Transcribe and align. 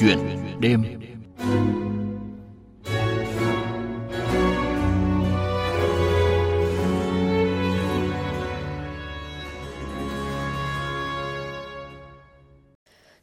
Chuyện 0.00 0.18
đêm 0.60 0.82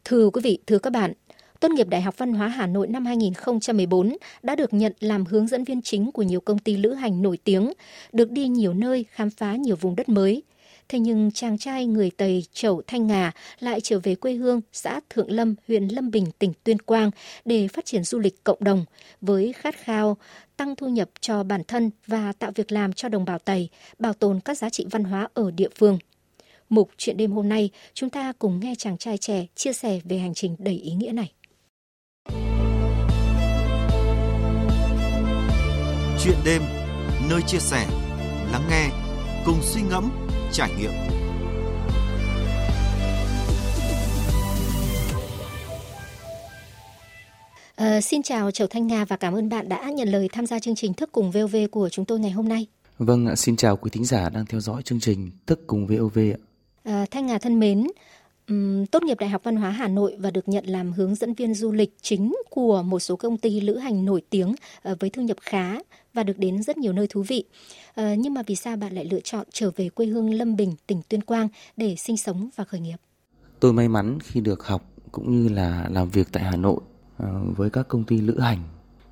Thưa 0.05 0.29
quý 0.29 0.41
vị, 0.43 0.59
thưa 0.67 0.79
các 0.79 0.89
bạn, 0.93 1.13
tốt 1.59 1.71
nghiệp 1.71 1.87
Đại 1.89 2.01
học 2.01 2.17
Văn 2.17 2.33
hóa 2.33 2.47
Hà 2.47 2.67
Nội 2.67 2.87
năm 2.87 3.05
2014 3.05 4.17
đã 4.43 4.55
được 4.55 4.73
nhận 4.73 4.93
làm 4.99 5.25
hướng 5.25 5.47
dẫn 5.47 5.63
viên 5.63 5.81
chính 5.81 6.11
của 6.11 6.23
nhiều 6.23 6.41
công 6.41 6.59
ty 6.59 6.77
lữ 6.77 6.93
hành 6.93 7.21
nổi 7.21 7.37
tiếng, 7.43 7.73
được 8.11 8.31
đi 8.31 8.47
nhiều 8.47 8.73
nơi 8.73 9.05
khám 9.09 9.29
phá 9.29 9.55
nhiều 9.55 9.75
vùng 9.75 9.95
đất 9.95 10.09
mới. 10.09 10.43
Thế 10.89 10.99
nhưng 10.99 11.31
chàng 11.31 11.57
trai 11.57 11.85
người 11.85 12.11
Tây 12.17 12.45
Chẩu 12.53 12.81
Thanh 12.87 13.07
Ngà 13.07 13.31
lại 13.59 13.81
trở 13.81 13.99
về 13.99 14.15
quê 14.15 14.33
hương 14.33 14.61
xã 14.73 14.99
Thượng 15.09 15.31
Lâm, 15.31 15.55
huyện 15.67 15.87
Lâm 15.87 16.11
Bình, 16.11 16.25
tỉnh 16.39 16.53
Tuyên 16.63 16.79
Quang 16.79 17.11
để 17.45 17.67
phát 17.67 17.85
triển 17.85 18.03
du 18.03 18.19
lịch 18.19 18.43
cộng 18.43 18.63
đồng 18.63 18.85
với 19.21 19.53
khát 19.53 19.75
khao 19.77 20.17
tăng 20.57 20.75
thu 20.75 20.89
nhập 20.89 21.09
cho 21.19 21.43
bản 21.43 21.63
thân 21.63 21.91
và 22.07 22.33
tạo 22.39 22.51
việc 22.55 22.71
làm 22.71 22.93
cho 22.93 23.09
đồng 23.09 23.25
bào 23.25 23.39
Tây, 23.39 23.69
bảo 23.99 24.13
tồn 24.13 24.39
các 24.39 24.57
giá 24.57 24.69
trị 24.69 24.85
văn 24.91 25.03
hóa 25.03 25.27
ở 25.33 25.51
địa 25.51 25.69
phương. 25.75 25.97
Mục 26.69 26.89
chuyện 26.97 27.17
đêm 27.17 27.31
hôm 27.31 27.49
nay, 27.49 27.69
chúng 27.93 28.09
ta 28.09 28.33
cùng 28.39 28.59
nghe 28.59 28.73
chàng 28.77 28.97
trai 28.97 29.17
trẻ 29.17 29.45
chia 29.55 29.73
sẻ 29.73 29.99
về 30.03 30.17
hành 30.17 30.33
trình 30.33 30.55
đầy 30.59 30.75
ý 30.75 30.91
nghĩa 30.91 31.11
này. 31.11 31.31
Chuyện 36.23 36.37
đêm, 36.45 36.61
nơi 37.29 37.41
chia 37.47 37.59
sẻ, 37.59 37.87
lắng 38.51 38.63
nghe, 38.69 38.89
cùng 39.45 39.59
suy 39.61 39.81
ngẫm, 39.81 40.11
trải 40.51 40.71
nghiệm. 40.79 40.91
À, 47.75 48.01
xin 48.01 48.23
chào 48.23 48.51
Châu 48.51 48.67
Thanh 48.67 48.87
Nga 48.87 49.05
và 49.05 49.17
cảm 49.17 49.33
ơn 49.33 49.49
bạn 49.49 49.69
đã 49.69 49.89
nhận 49.89 50.07
lời 50.07 50.29
tham 50.33 50.45
gia 50.45 50.59
chương 50.59 50.75
trình 50.75 50.93
Thức 50.93 51.09
cùng 51.11 51.31
VOV 51.31 51.55
của 51.71 51.89
chúng 51.89 52.05
tôi 52.05 52.19
ngày 52.19 52.31
hôm 52.31 52.49
nay. 52.49 52.67
Vâng, 52.97 53.35
xin 53.35 53.55
chào 53.55 53.77
quý 53.77 53.89
thính 53.93 54.05
giả 54.05 54.29
đang 54.29 54.45
theo 54.45 54.59
dõi 54.59 54.81
chương 54.83 54.99
trình 54.99 55.31
Thức 55.47 55.67
cùng 55.67 55.87
VOV 55.87 56.17
ạ. 56.17 56.39
À, 56.83 57.05
Thanh 57.11 57.25
Nga 57.25 57.37
thân 57.37 57.59
mến, 57.59 57.87
um, 58.49 58.85
tốt 58.85 59.03
nghiệp 59.03 59.19
Đại 59.19 59.29
học 59.29 59.41
Văn 59.43 59.55
hóa 59.55 59.69
Hà 59.69 59.87
Nội 59.87 60.15
và 60.19 60.31
được 60.31 60.47
nhận 60.47 60.65
làm 60.65 60.91
hướng 60.91 61.15
dẫn 61.15 61.33
viên 61.33 61.53
du 61.53 61.71
lịch 61.71 61.95
chính 62.01 62.35
của 62.49 62.83
một 62.83 62.99
số 62.99 63.15
công 63.15 63.37
ty 63.37 63.61
lữ 63.61 63.77
hành 63.77 64.05
nổi 64.05 64.21
tiếng 64.29 64.55
uh, 64.91 64.99
với 64.99 65.09
thu 65.09 65.21
nhập 65.21 65.37
khá 65.41 65.79
và 66.13 66.23
được 66.23 66.37
đến 66.37 66.63
rất 66.63 66.77
nhiều 66.77 66.93
nơi 66.93 67.07
thú 67.09 67.23
vị. 67.27 67.43
Uh, 68.01 68.05
nhưng 68.17 68.33
mà 68.33 68.41
vì 68.47 68.55
sao 68.55 68.77
bạn 68.77 68.93
lại 68.93 69.05
lựa 69.05 69.19
chọn 69.19 69.45
trở 69.51 69.71
về 69.75 69.89
quê 69.89 70.05
hương 70.05 70.33
Lâm 70.33 70.55
Bình, 70.55 70.75
tỉnh 70.87 71.01
Tuyên 71.09 71.21
Quang 71.21 71.47
để 71.77 71.95
sinh 71.95 72.17
sống 72.17 72.49
và 72.55 72.63
khởi 72.63 72.79
nghiệp? 72.79 72.97
Tôi 73.59 73.73
may 73.73 73.87
mắn 73.87 74.19
khi 74.23 74.41
được 74.41 74.67
học 74.67 74.91
cũng 75.11 75.31
như 75.31 75.49
là 75.49 75.87
làm 75.91 76.09
việc 76.09 76.27
tại 76.31 76.43
Hà 76.43 76.55
Nội 76.55 76.79
uh, 77.23 77.57
với 77.57 77.69
các 77.69 77.87
công 77.87 78.03
ty 78.03 78.21
lữ 78.21 78.39
hành 78.39 78.63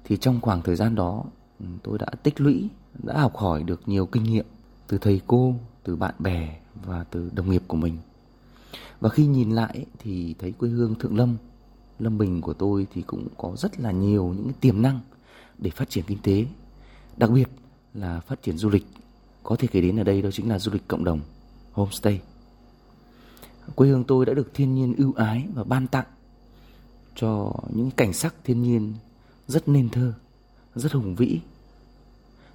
thì 0.03 0.17
trong 0.17 0.41
khoảng 0.41 0.61
thời 0.61 0.75
gian 0.75 0.95
đó 0.95 1.23
ừ, 1.59 1.65
tôi 1.83 1.97
đã 1.97 2.07
tích 2.23 2.41
lũy, 2.41 2.67
đã 3.03 3.19
học 3.19 3.35
hỏi 3.35 3.63
được 3.63 3.81
nhiều 3.85 4.05
kinh 4.05 4.23
nghiệm 4.23 4.45
từ 4.87 4.97
thầy 4.97 5.21
cô, 5.27 5.55
từ 5.83 5.95
bạn 5.95 6.13
bè 6.19 6.55
và 6.85 7.05
từ 7.11 7.29
đồng 7.33 7.49
nghiệp 7.49 7.63
của 7.67 7.77
mình. 7.77 7.97
Và 8.99 9.09
khi 9.09 9.25
nhìn 9.25 9.51
lại 9.51 9.85
thì 9.99 10.35
thấy 10.39 10.51
quê 10.51 10.69
hương 10.69 10.95
Thượng 10.95 11.17
Lâm, 11.17 11.37
Lâm 11.99 12.17
Bình 12.17 12.41
của 12.41 12.53
tôi 12.53 12.87
thì 12.93 13.01
cũng 13.01 13.27
có 13.37 13.55
rất 13.57 13.79
là 13.79 13.91
nhiều 13.91 14.35
những 14.37 14.51
tiềm 14.61 14.81
năng 14.81 14.99
để 15.57 15.69
phát 15.69 15.89
triển 15.89 16.03
kinh 16.07 16.17
tế. 16.23 16.45
Đặc 17.17 17.29
biệt 17.29 17.49
là 17.93 18.19
phát 18.19 18.41
triển 18.41 18.57
du 18.57 18.69
lịch. 18.69 18.85
Có 19.43 19.55
thể 19.55 19.67
kể 19.71 19.81
đến 19.81 19.99
ở 19.99 20.03
đây 20.03 20.21
đó 20.21 20.31
chính 20.31 20.49
là 20.49 20.59
du 20.59 20.71
lịch 20.71 20.87
cộng 20.87 21.03
đồng, 21.03 21.19
homestay. 21.71 22.21
Quê 23.75 23.89
hương 23.89 24.03
tôi 24.03 24.25
đã 24.25 24.33
được 24.33 24.53
thiên 24.53 24.75
nhiên 24.75 24.95
ưu 24.97 25.13
ái 25.13 25.47
và 25.53 25.63
ban 25.63 25.87
tặng 25.87 26.05
cho 27.15 27.53
những 27.73 27.91
cảnh 27.91 28.13
sắc 28.13 28.35
thiên 28.43 28.61
nhiên 28.61 28.93
rất 29.47 29.67
nên 29.67 29.89
thơ, 29.89 30.13
rất 30.75 30.91
hùng 30.91 31.15
vĩ. 31.15 31.39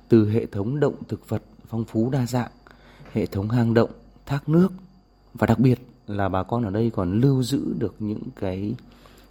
Từ 0.08 0.30
hệ 0.30 0.46
thống 0.46 0.80
động 0.80 0.94
thực 1.08 1.28
vật 1.28 1.42
phong 1.68 1.84
phú 1.84 2.10
đa 2.10 2.26
dạng, 2.26 2.50
hệ 3.12 3.26
thống 3.26 3.50
hang 3.50 3.74
động, 3.74 3.90
thác 4.26 4.48
nước 4.48 4.68
và 5.34 5.46
đặc 5.46 5.58
biệt 5.58 5.78
là 6.08 6.28
bà 6.28 6.42
con 6.42 6.64
ở 6.64 6.70
đây 6.70 6.90
còn 6.90 7.20
lưu 7.20 7.42
giữ 7.42 7.74
được 7.78 7.94
những 7.98 8.22
cái 8.40 8.74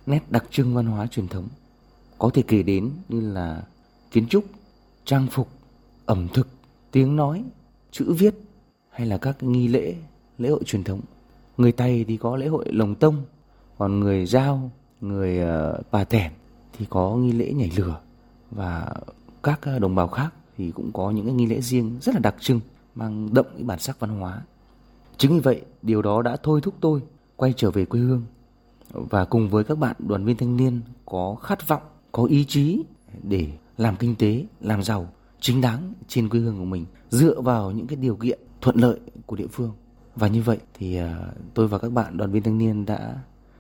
nét 0.06 0.22
đặc 0.30 0.46
trưng 0.52 0.76
văn 0.76 0.86
hóa 0.86 1.08
truyền 1.08 1.28
thống 1.28 1.48
có 2.18 2.30
thể 2.34 2.44
kể 2.48 2.64
đến 2.64 2.92
như 3.10 3.34
là 3.34 3.64
kiến 4.12 4.28
trúc, 4.28 4.44
trang 5.06 5.28
phục, 5.32 5.48
ẩm 6.06 6.28
thực, 6.34 6.48
tiếng 6.92 7.16
nói, 7.16 7.44
chữ 7.92 8.14
viết 8.14 8.36
hay 8.90 9.08
là 9.08 9.18
các 9.18 9.44
nghi 9.44 9.68
lễ, 9.68 9.96
lễ 10.38 10.50
hội 10.50 10.62
truyền 10.66 10.84
thống. 10.84 11.02
Người 11.58 11.72
Tây 11.72 12.06
thì 12.08 12.18
có 12.18 12.36
lễ 12.36 12.48
hội 12.48 12.66
lồng 12.72 12.96
tông, 12.96 13.26
còn 13.78 14.00
người 14.00 14.26
Giao, 14.26 14.72
người 15.02 15.40
ờ, 15.40 15.82
Bà 15.92 16.04
Tẻn 16.04 16.32
thì 16.78 16.86
có 16.90 17.16
nghi 17.16 17.32
lễ 17.32 17.54
nhảy 17.54 17.72
lửa 17.76 18.00
và 18.52 18.94
các 19.44 19.60
ờ, 19.62 19.80
đồng 19.80 19.96
bào 19.96 20.08
khác 20.08 20.34
thì 20.58 20.72
cũng 20.72 20.92
có 20.94 21.12
những 21.12 21.26
cái 21.26 21.34
nghi 21.34 21.46
lễ 21.46 21.62
riêng 21.62 21.98
rất 22.02 22.16
là 22.16 22.20
đặc 22.20 22.36
trưng 22.40 22.60
mang 22.96 23.34
đậm 23.34 23.46
cái 23.54 23.64
bản 23.64 23.80
sắc 23.80 24.00
văn 24.00 24.10
hóa. 24.10 24.42
Chính 25.18 25.34
vì 25.34 25.40
vậy, 25.40 25.62
điều 25.82 26.02
đó 26.02 26.22
đã 26.22 26.38
thôi 26.44 26.62
thúc 26.64 26.74
tôi 26.82 27.02
quay 27.36 27.54
trở 27.58 27.72
về 27.72 27.86
quê 27.86 28.00
hương 28.00 28.26
và 28.92 29.26
cùng 29.26 29.50
với 29.50 29.64
các 29.64 29.78
bạn 29.78 29.96
đoàn 30.00 30.26
viên 30.26 30.38
thanh 30.38 30.58
niên 30.58 30.82
có 31.06 31.36
khát 31.36 31.68
vọng, 31.68 31.82
có 32.12 32.24
ý 32.24 32.46
chí 32.46 32.84
để 33.24 33.48
làm 33.78 33.96
kinh 33.96 34.16
tế, 34.16 34.46
làm 34.62 34.84
giàu 34.84 35.10
chính 35.40 35.62
đáng 35.62 35.94
trên 36.08 36.30
quê 36.30 36.40
hương 36.40 36.58
của 36.58 36.66
mình 36.66 36.86
dựa 37.10 37.42
vào 37.42 37.72
những 37.72 37.88
cái 37.88 37.96
điều 37.96 38.16
kiện 38.16 38.40
thuận 38.62 38.78
lợi 38.78 39.00
của 39.26 39.36
địa 39.36 39.48
phương. 39.48 39.72
Và 40.16 40.28
như 40.28 40.42
vậy 40.42 40.58
thì 40.74 40.98
à, 40.98 41.28
tôi 41.54 41.68
và 41.68 41.78
các 41.78 41.92
bạn 41.92 42.18
đoàn 42.18 42.32
viên 42.32 42.44
thanh 42.44 42.58
niên 42.58 42.86
đã 42.86 43.18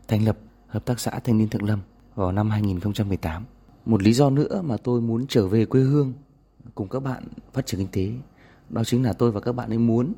thành 0.07 0.25
lập 0.25 0.37
Hợp 0.67 0.85
tác 0.85 0.99
xã 0.99 1.11
Thanh 1.19 1.37
niên 1.37 1.49
Thượng 1.49 1.63
Lâm 1.63 1.79
vào 2.15 2.31
năm 2.31 2.49
2018. 2.49 3.43
Một 3.85 4.03
lý 4.03 4.13
do 4.13 4.29
nữa 4.29 4.61
mà 4.65 4.77
tôi 4.77 5.01
muốn 5.01 5.25
trở 5.27 5.47
về 5.47 5.65
quê 5.65 5.81
hương 5.81 6.13
cùng 6.75 6.87
các 6.87 6.99
bạn 6.99 7.23
phát 7.53 7.65
triển 7.65 7.79
kinh 7.79 7.87
tế 7.91 8.11
đó 8.69 8.83
chính 8.83 9.03
là 9.03 9.13
tôi 9.13 9.31
và 9.31 9.39
các 9.39 9.51
bạn 9.51 9.69
ấy 9.69 9.77
muốn 9.77 10.13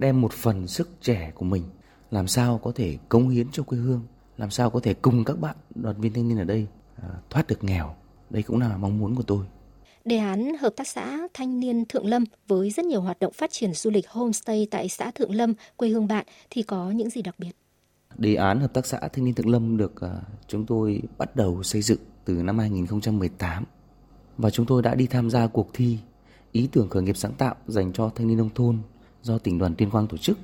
đem 0.00 0.20
một 0.20 0.32
phần 0.32 0.66
sức 0.66 0.88
trẻ 1.00 1.32
của 1.34 1.44
mình 1.44 1.62
làm 2.10 2.26
sao 2.26 2.58
có 2.58 2.72
thể 2.74 2.98
cống 3.08 3.28
hiến 3.28 3.46
cho 3.52 3.62
quê 3.62 3.78
hương 3.78 4.02
làm 4.36 4.50
sao 4.50 4.70
có 4.70 4.80
thể 4.80 4.94
cùng 4.94 5.24
các 5.24 5.40
bạn 5.40 5.56
đoàn 5.74 6.00
viên 6.00 6.12
thanh 6.12 6.28
niên 6.28 6.38
ở 6.38 6.44
đây 6.44 6.66
à, 7.02 7.08
thoát 7.30 7.46
được 7.46 7.64
nghèo. 7.64 7.94
Đây 8.30 8.42
cũng 8.42 8.60
là 8.60 8.76
mong 8.76 8.98
muốn 8.98 9.14
của 9.14 9.22
tôi. 9.22 9.44
Đề 10.04 10.16
án 10.16 10.56
Hợp 10.56 10.72
tác 10.76 10.88
xã 10.88 11.18
Thanh 11.34 11.60
niên 11.60 11.84
Thượng 11.84 12.06
Lâm 12.06 12.24
với 12.48 12.70
rất 12.70 12.84
nhiều 12.84 13.00
hoạt 13.00 13.20
động 13.20 13.32
phát 13.32 13.50
triển 13.50 13.74
du 13.74 13.90
lịch 13.90 14.08
homestay 14.08 14.66
tại 14.70 14.88
xã 14.88 15.10
Thượng 15.10 15.34
Lâm, 15.34 15.54
quê 15.76 15.88
hương 15.88 16.06
bạn 16.06 16.26
thì 16.50 16.62
có 16.62 16.90
những 16.90 17.10
gì 17.10 17.22
đặc 17.22 17.34
biệt? 17.38 17.50
Đề 18.16 18.34
án 18.34 18.60
Hợp 18.60 18.74
tác 18.74 18.86
xã 18.86 18.98
Thanh 19.12 19.24
niên 19.24 19.34
Thượng 19.34 19.48
Lâm 19.48 19.76
được 19.76 19.92
uh, 19.94 20.10
chúng 20.48 20.66
tôi 20.66 21.02
bắt 21.18 21.36
đầu 21.36 21.62
xây 21.62 21.82
dựng 21.82 22.00
từ 22.24 22.34
năm 22.34 22.58
2018 22.58 23.64
và 24.38 24.50
chúng 24.50 24.66
tôi 24.66 24.82
đã 24.82 24.94
đi 24.94 25.06
tham 25.06 25.30
gia 25.30 25.46
cuộc 25.46 25.70
thi 25.74 25.98
ý 26.52 26.68
tưởng 26.72 26.88
khởi 26.88 27.02
nghiệp 27.02 27.16
sáng 27.16 27.32
tạo 27.32 27.54
dành 27.66 27.92
cho 27.92 28.10
thanh 28.14 28.28
niên 28.28 28.36
nông 28.36 28.50
thôn 28.54 28.78
do 29.22 29.38
tỉnh 29.38 29.58
đoàn 29.58 29.74
Tuyên 29.74 29.90
Quang 29.90 30.06
tổ 30.06 30.16
chức, 30.16 30.38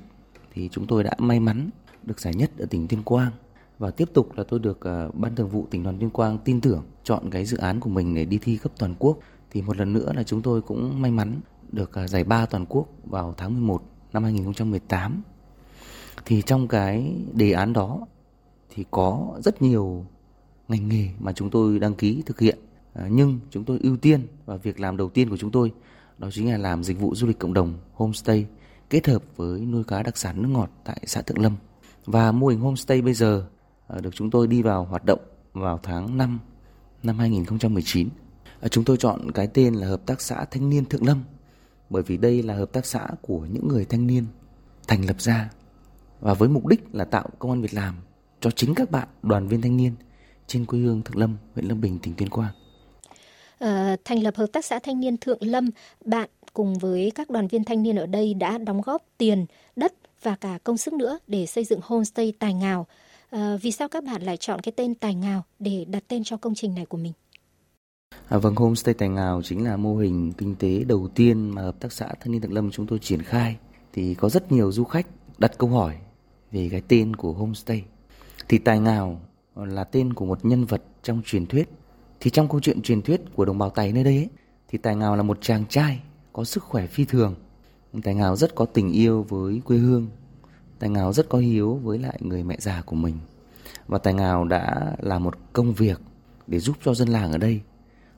thì 0.53 0.69
chúng 0.71 0.87
tôi 0.87 1.03
đã 1.03 1.11
may 1.17 1.39
mắn 1.39 1.69
được 2.03 2.19
giải 2.19 2.33
nhất 2.33 2.51
ở 2.59 2.65
tỉnh 2.65 2.87
Tuyên 2.87 3.03
Quang. 3.03 3.31
Và 3.79 3.91
tiếp 3.91 4.09
tục 4.13 4.37
là 4.37 4.43
tôi 4.43 4.59
được 4.59 4.81
ờ, 4.81 5.11
ban 5.13 5.35
thường 5.35 5.49
vụ 5.49 5.67
tỉnh 5.71 5.83
đoàn 5.83 5.99
Tuyên 5.99 6.09
Quang 6.09 6.37
tin 6.37 6.61
tưởng 6.61 6.83
chọn 7.03 7.29
cái 7.31 7.45
dự 7.45 7.57
án 7.57 7.79
của 7.79 7.89
mình 7.89 8.15
để 8.15 8.25
đi 8.25 8.37
thi 8.37 8.57
cấp 8.57 8.71
toàn 8.77 8.95
quốc. 8.99 9.19
Thì 9.51 9.61
một 9.61 9.77
lần 9.77 9.93
nữa 9.93 10.13
là 10.15 10.23
chúng 10.23 10.41
tôi 10.41 10.61
cũng 10.61 11.01
may 11.01 11.11
mắn 11.11 11.39
được 11.71 11.93
ờ, 11.93 12.07
giải 12.07 12.23
ba 12.23 12.45
toàn 12.45 12.65
quốc 12.69 12.87
vào 13.05 13.33
tháng 13.37 13.53
11 13.53 13.83
năm 14.13 14.23
2018 14.23 15.21
thì 16.25 16.41
trong 16.41 16.67
cái 16.67 17.13
đề 17.33 17.51
án 17.51 17.73
đó 17.73 17.99
thì 18.69 18.85
có 18.91 19.39
rất 19.43 19.61
nhiều 19.61 20.05
ngành 20.67 20.89
nghề 20.89 21.09
mà 21.19 21.33
chúng 21.33 21.49
tôi 21.49 21.79
đăng 21.79 21.93
ký 21.93 22.23
thực 22.25 22.39
hiện. 22.39 22.57
Ờ, 22.93 23.07
nhưng 23.11 23.39
chúng 23.49 23.63
tôi 23.63 23.79
ưu 23.83 23.97
tiên 23.97 24.27
và 24.45 24.55
việc 24.57 24.79
làm 24.79 24.97
đầu 24.97 25.09
tiên 25.09 25.29
của 25.29 25.37
chúng 25.37 25.51
tôi 25.51 25.71
đó 26.17 26.29
chính 26.31 26.51
là 26.51 26.57
làm 26.57 26.83
dịch 26.83 26.99
vụ 26.99 27.15
du 27.15 27.27
lịch 27.27 27.39
cộng 27.39 27.53
đồng, 27.53 27.73
homestay 27.93 28.45
kết 28.89 29.07
hợp 29.07 29.23
với 29.35 29.59
nuôi 29.59 29.83
cá 29.83 30.03
đặc 30.03 30.17
sản 30.17 30.41
nước 30.41 30.49
ngọt 30.49 30.69
tại 30.83 31.01
xã 31.05 31.21
Thượng 31.21 31.39
Lâm. 31.39 31.55
Và 32.05 32.31
mô 32.31 32.47
hình 32.47 32.59
homestay 32.59 33.01
bây 33.01 33.13
giờ 33.13 33.45
à, 33.87 33.99
được 33.99 34.15
chúng 34.15 34.31
tôi 34.31 34.47
đi 34.47 34.61
vào 34.61 34.85
hoạt 34.85 35.05
động 35.05 35.19
vào 35.53 35.79
tháng 35.83 36.17
5 36.17 36.39
năm 37.03 37.19
2019. 37.19 38.09
À, 38.61 38.67
chúng 38.67 38.83
tôi 38.83 38.97
chọn 38.97 39.31
cái 39.31 39.47
tên 39.47 39.73
là 39.73 39.87
Hợp 39.87 40.05
tác 40.05 40.21
xã 40.21 40.45
Thanh 40.45 40.69
niên 40.69 40.85
Thượng 40.85 41.05
Lâm 41.05 41.23
bởi 41.89 42.03
vì 42.03 42.17
đây 42.17 42.43
là 42.43 42.53
hợp 42.53 42.71
tác 42.73 42.85
xã 42.85 43.07
của 43.21 43.39
những 43.39 43.67
người 43.67 43.85
thanh 43.85 44.07
niên 44.07 44.25
thành 44.87 45.05
lập 45.05 45.21
ra 45.21 45.49
và 46.19 46.33
với 46.33 46.49
mục 46.49 46.67
đích 46.67 46.95
là 46.95 47.05
tạo 47.05 47.29
công 47.39 47.51
an 47.51 47.61
việc 47.61 47.73
làm 47.73 47.95
cho 48.41 48.51
chính 48.51 48.75
các 48.75 48.91
bạn 48.91 49.07
đoàn 49.23 49.47
viên 49.47 49.61
thanh 49.61 49.77
niên 49.77 49.93
trên 50.47 50.65
quê 50.65 50.79
hương 50.79 51.01
Thượng 51.01 51.17
Lâm, 51.17 51.37
huyện 51.53 51.65
Lâm 51.65 51.81
Bình, 51.81 51.99
tỉnh 51.99 52.13
Tuyên 52.13 52.29
Quang. 52.29 52.53
Ờ, 53.59 53.95
thành 54.05 54.23
lập 54.23 54.35
hợp 54.35 54.47
tác 54.47 54.65
xã 54.65 54.79
thanh 54.79 54.99
niên 54.99 55.17
Thượng 55.17 55.37
Lâm, 55.41 55.69
bạn 56.05 56.29
cùng 56.53 56.77
với 56.77 57.11
các 57.15 57.29
đoàn 57.29 57.47
viên 57.47 57.63
thanh 57.63 57.83
niên 57.83 57.95
ở 57.95 58.05
đây 58.05 58.33
đã 58.33 58.57
đóng 58.57 58.81
góp 58.81 59.03
tiền, 59.17 59.45
đất 59.75 59.93
và 60.21 60.35
cả 60.35 60.59
công 60.63 60.77
sức 60.77 60.93
nữa 60.93 61.19
để 61.27 61.45
xây 61.45 61.63
dựng 61.63 61.79
homestay 61.83 62.33
Tài 62.39 62.53
Ngào. 62.53 62.87
À, 63.29 63.57
vì 63.61 63.71
sao 63.71 63.87
các 63.87 64.03
bạn 64.03 64.21
lại 64.21 64.37
chọn 64.37 64.59
cái 64.61 64.71
tên 64.71 64.95
Tài 64.95 65.15
Ngào 65.15 65.43
để 65.59 65.85
đặt 65.85 66.03
tên 66.07 66.23
cho 66.23 66.37
công 66.37 66.55
trình 66.55 66.75
này 66.75 66.85
của 66.85 66.97
mình? 66.97 67.13
À, 68.29 68.37
vâng, 68.37 68.55
homestay 68.55 68.93
Tài 68.93 69.09
Ngào 69.09 69.41
chính 69.41 69.63
là 69.63 69.77
mô 69.77 69.95
hình 69.95 70.33
kinh 70.37 70.55
tế 70.55 70.83
đầu 70.83 71.07
tiên 71.15 71.49
mà 71.49 71.61
hợp 71.61 71.79
tác 71.79 71.91
xã 71.91 72.13
Thanh 72.19 72.31
niên 72.31 72.41
Thượng 72.41 72.53
Lâm 72.53 72.71
chúng 72.71 72.87
tôi 72.87 72.99
triển 72.99 73.21
khai. 73.21 73.55
Thì 73.93 74.13
có 74.13 74.29
rất 74.29 74.51
nhiều 74.51 74.71
du 74.71 74.83
khách 74.83 75.07
đặt 75.37 75.57
câu 75.57 75.69
hỏi 75.69 75.95
về 76.51 76.67
cái 76.71 76.81
tên 76.87 77.15
của 77.15 77.33
homestay. 77.33 77.83
Thì 78.49 78.57
Tài 78.57 78.79
Ngào 78.79 79.21
là 79.55 79.83
tên 79.83 80.13
của 80.13 80.25
một 80.25 80.45
nhân 80.45 80.65
vật 80.65 80.83
trong 81.03 81.21
truyền 81.25 81.45
thuyết. 81.45 81.69
Thì 82.19 82.29
trong 82.29 82.49
câu 82.49 82.59
chuyện 82.59 82.81
truyền 82.81 83.01
thuyết 83.01 83.21
của 83.35 83.45
đồng 83.45 83.57
bào 83.57 83.69
Tày 83.69 83.93
nơi 83.93 84.03
đây 84.03 84.15
ấy, 84.15 84.29
thì 84.67 84.77
Tài 84.77 84.95
Ngào 84.95 85.15
là 85.15 85.23
một 85.23 85.37
chàng 85.41 85.65
trai 85.69 85.99
có 86.33 86.43
sức 86.43 86.63
khỏe 86.63 86.87
phi 86.87 87.05
thường. 87.05 87.35
Tài 88.03 88.15
Ngào 88.15 88.35
rất 88.35 88.55
có 88.55 88.65
tình 88.65 88.91
yêu 88.91 89.25
với 89.29 89.61
quê 89.65 89.77
hương. 89.77 90.07
Tài 90.79 90.89
Ngào 90.89 91.13
rất 91.13 91.29
có 91.29 91.37
hiếu 91.37 91.75
với 91.75 91.99
lại 91.99 92.19
người 92.21 92.43
mẹ 92.43 92.57
già 92.59 92.81
của 92.81 92.95
mình. 92.95 93.15
Và 93.87 93.97
Tài 93.97 94.13
Ngào 94.13 94.45
đã 94.45 94.95
làm 94.99 95.23
một 95.23 95.53
công 95.53 95.73
việc 95.73 96.01
để 96.47 96.59
giúp 96.59 96.77
cho 96.83 96.93
dân 96.93 97.07
làng 97.07 97.31
ở 97.31 97.37
đây. 97.37 97.61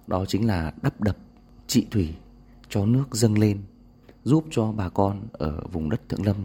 Đó 0.07 0.25
chính 0.25 0.47
là 0.47 0.73
đắp 0.81 1.01
đập, 1.01 1.17
trị 1.67 1.87
thủy 1.91 2.13
cho 2.69 2.85
nước 2.85 3.05
dâng 3.11 3.37
lên, 3.37 3.61
giúp 4.23 4.45
cho 4.51 4.71
bà 4.71 4.89
con 4.89 5.21
ở 5.31 5.61
vùng 5.71 5.89
đất 5.89 6.09
Thượng 6.09 6.25
Lâm 6.25 6.35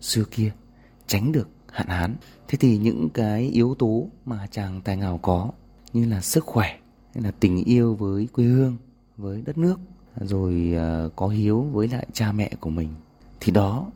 xưa 0.00 0.24
kia 0.30 0.52
tránh 1.06 1.32
được 1.32 1.48
hạn 1.72 1.88
hán. 1.88 2.16
Thế 2.48 2.58
thì 2.60 2.78
những 2.78 3.08
cái 3.14 3.42
yếu 3.42 3.74
tố 3.78 4.08
mà 4.24 4.46
chàng 4.50 4.80
Tài 4.80 4.96
Ngào 4.96 5.18
có 5.22 5.50
như 5.92 6.06
là 6.06 6.20
sức 6.20 6.44
khỏe, 6.44 6.78
là 7.14 7.30
tình 7.30 7.64
yêu 7.64 7.94
với 7.94 8.28
quê 8.32 8.44
hương, 8.44 8.76
với 9.16 9.42
đất 9.46 9.58
nước, 9.58 9.80
rồi 10.20 10.72
ờ, 10.76 11.10
có 11.16 11.28
hiếu 11.28 11.62
với 11.62 11.88
lại 11.88 12.06
cha 12.12 12.32
mẹ 12.32 12.50
của 12.60 12.70
mình. 12.70 12.88
Thì 13.40 13.52
đó 13.52 13.86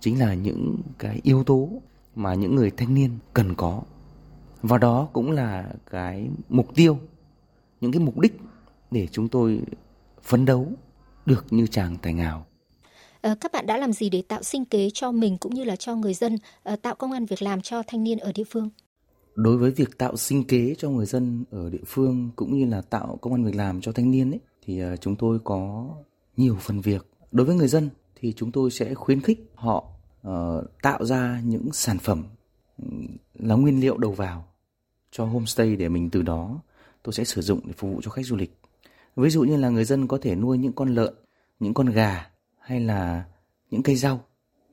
chính 0.00 0.18
là 0.18 0.34
những 0.34 0.76
cái 0.98 1.20
yếu 1.22 1.44
tố 1.44 1.68
mà 2.16 2.34
những 2.34 2.54
người 2.54 2.70
thanh 2.70 2.94
niên 2.94 3.10
cần 3.34 3.54
có. 3.54 3.82
Và 4.62 4.78
đó 4.78 5.08
cũng 5.12 5.30
là 5.30 5.68
cái 5.90 6.28
mục 6.48 6.74
tiêu 6.74 6.98
những 7.80 7.92
cái 7.92 8.00
mục 8.00 8.18
đích 8.18 8.40
để 8.90 9.08
chúng 9.12 9.28
tôi 9.28 9.60
phấn 10.22 10.44
đấu 10.44 10.72
được 11.26 11.46
như 11.50 11.66
chàng 11.66 11.96
tài 12.02 12.14
ngào. 12.14 12.46
Ờ, 13.20 13.34
các 13.40 13.52
bạn 13.52 13.66
đã 13.66 13.76
làm 13.76 13.92
gì 13.92 14.10
để 14.10 14.22
tạo 14.28 14.42
sinh 14.42 14.64
kế 14.64 14.90
cho 14.94 15.12
mình 15.12 15.38
cũng 15.38 15.54
như 15.54 15.64
là 15.64 15.76
cho 15.76 15.94
người 15.94 16.14
dân 16.14 16.38
ờ, 16.62 16.76
tạo 16.76 16.94
công 16.94 17.12
an 17.12 17.26
việc 17.26 17.42
làm 17.42 17.60
cho 17.60 17.82
thanh 17.86 18.04
niên 18.04 18.18
ở 18.18 18.32
địa 18.32 18.44
phương? 18.50 18.70
Đối 19.36 19.56
với 19.56 19.70
việc 19.70 19.98
tạo 19.98 20.16
sinh 20.16 20.44
kế 20.44 20.74
cho 20.78 20.90
người 20.90 21.06
dân 21.06 21.44
ở 21.50 21.70
địa 21.70 21.84
phương 21.86 22.30
cũng 22.36 22.58
như 22.58 22.64
là 22.64 22.80
tạo 22.80 23.18
công 23.20 23.32
an 23.32 23.44
việc 23.44 23.54
làm 23.54 23.80
cho 23.80 23.92
thanh 23.92 24.10
niên 24.10 24.30
ấy 24.30 24.40
thì 24.66 24.80
ờ, 24.80 24.96
chúng 24.96 25.16
tôi 25.16 25.38
có 25.44 25.88
nhiều 26.36 26.56
phần 26.60 26.80
việc. 26.80 27.06
Đối 27.32 27.46
với 27.46 27.56
người 27.56 27.68
dân 27.68 27.90
thì 28.20 28.32
chúng 28.36 28.52
tôi 28.52 28.70
sẽ 28.70 28.94
khuyến 28.94 29.20
khích 29.20 29.50
họ 29.54 29.84
uh, 30.28 30.32
tạo 30.82 31.04
ra 31.04 31.40
những 31.44 31.72
sản 31.72 31.98
phẩm 31.98 32.24
là 33.34 33.54
nguyên 33.54 33.80
liệu 33.80 33.98
đầu 33.98 34.12
vào 34.12 34.44
cho 35.10 35.24
homestay 35.24 35.76
để 35.76 35.88
mình 35.88 36.10
từ 36.10 36.22
đó 36.22 36.60
tôi 37.02 37.12
sẽ 37.12 37.24
sử 37.24 37.42
dụng 37.42 37.60
để 37.64 37.72
phục 37.76 37.90
vụ 37.90 38.00
cho 38.02 38.10
khách 38.10 38.26
du 38.26 38.36
lịch. 38.36 38.58
Ví 39.16 39.30
dụ 39.30 39.42
như 39.42 39.56
là 39.56 39.68
người 39.68 39.84
dân 39.84 40.08
có 40.08 40.18
thể 40.22 40.34
nuôi 40.34 40.58
những 40.58 40.72
con 40.72 40.94
lợn 40.94 41.14
những 41.60 41.74
con 41.74 41.86
gà 41.86 42.30
hay 42.58 42.80
là 42.80 43.24
những 43.70 43.82
cây 43.82 43.96
rau 43.96 44.20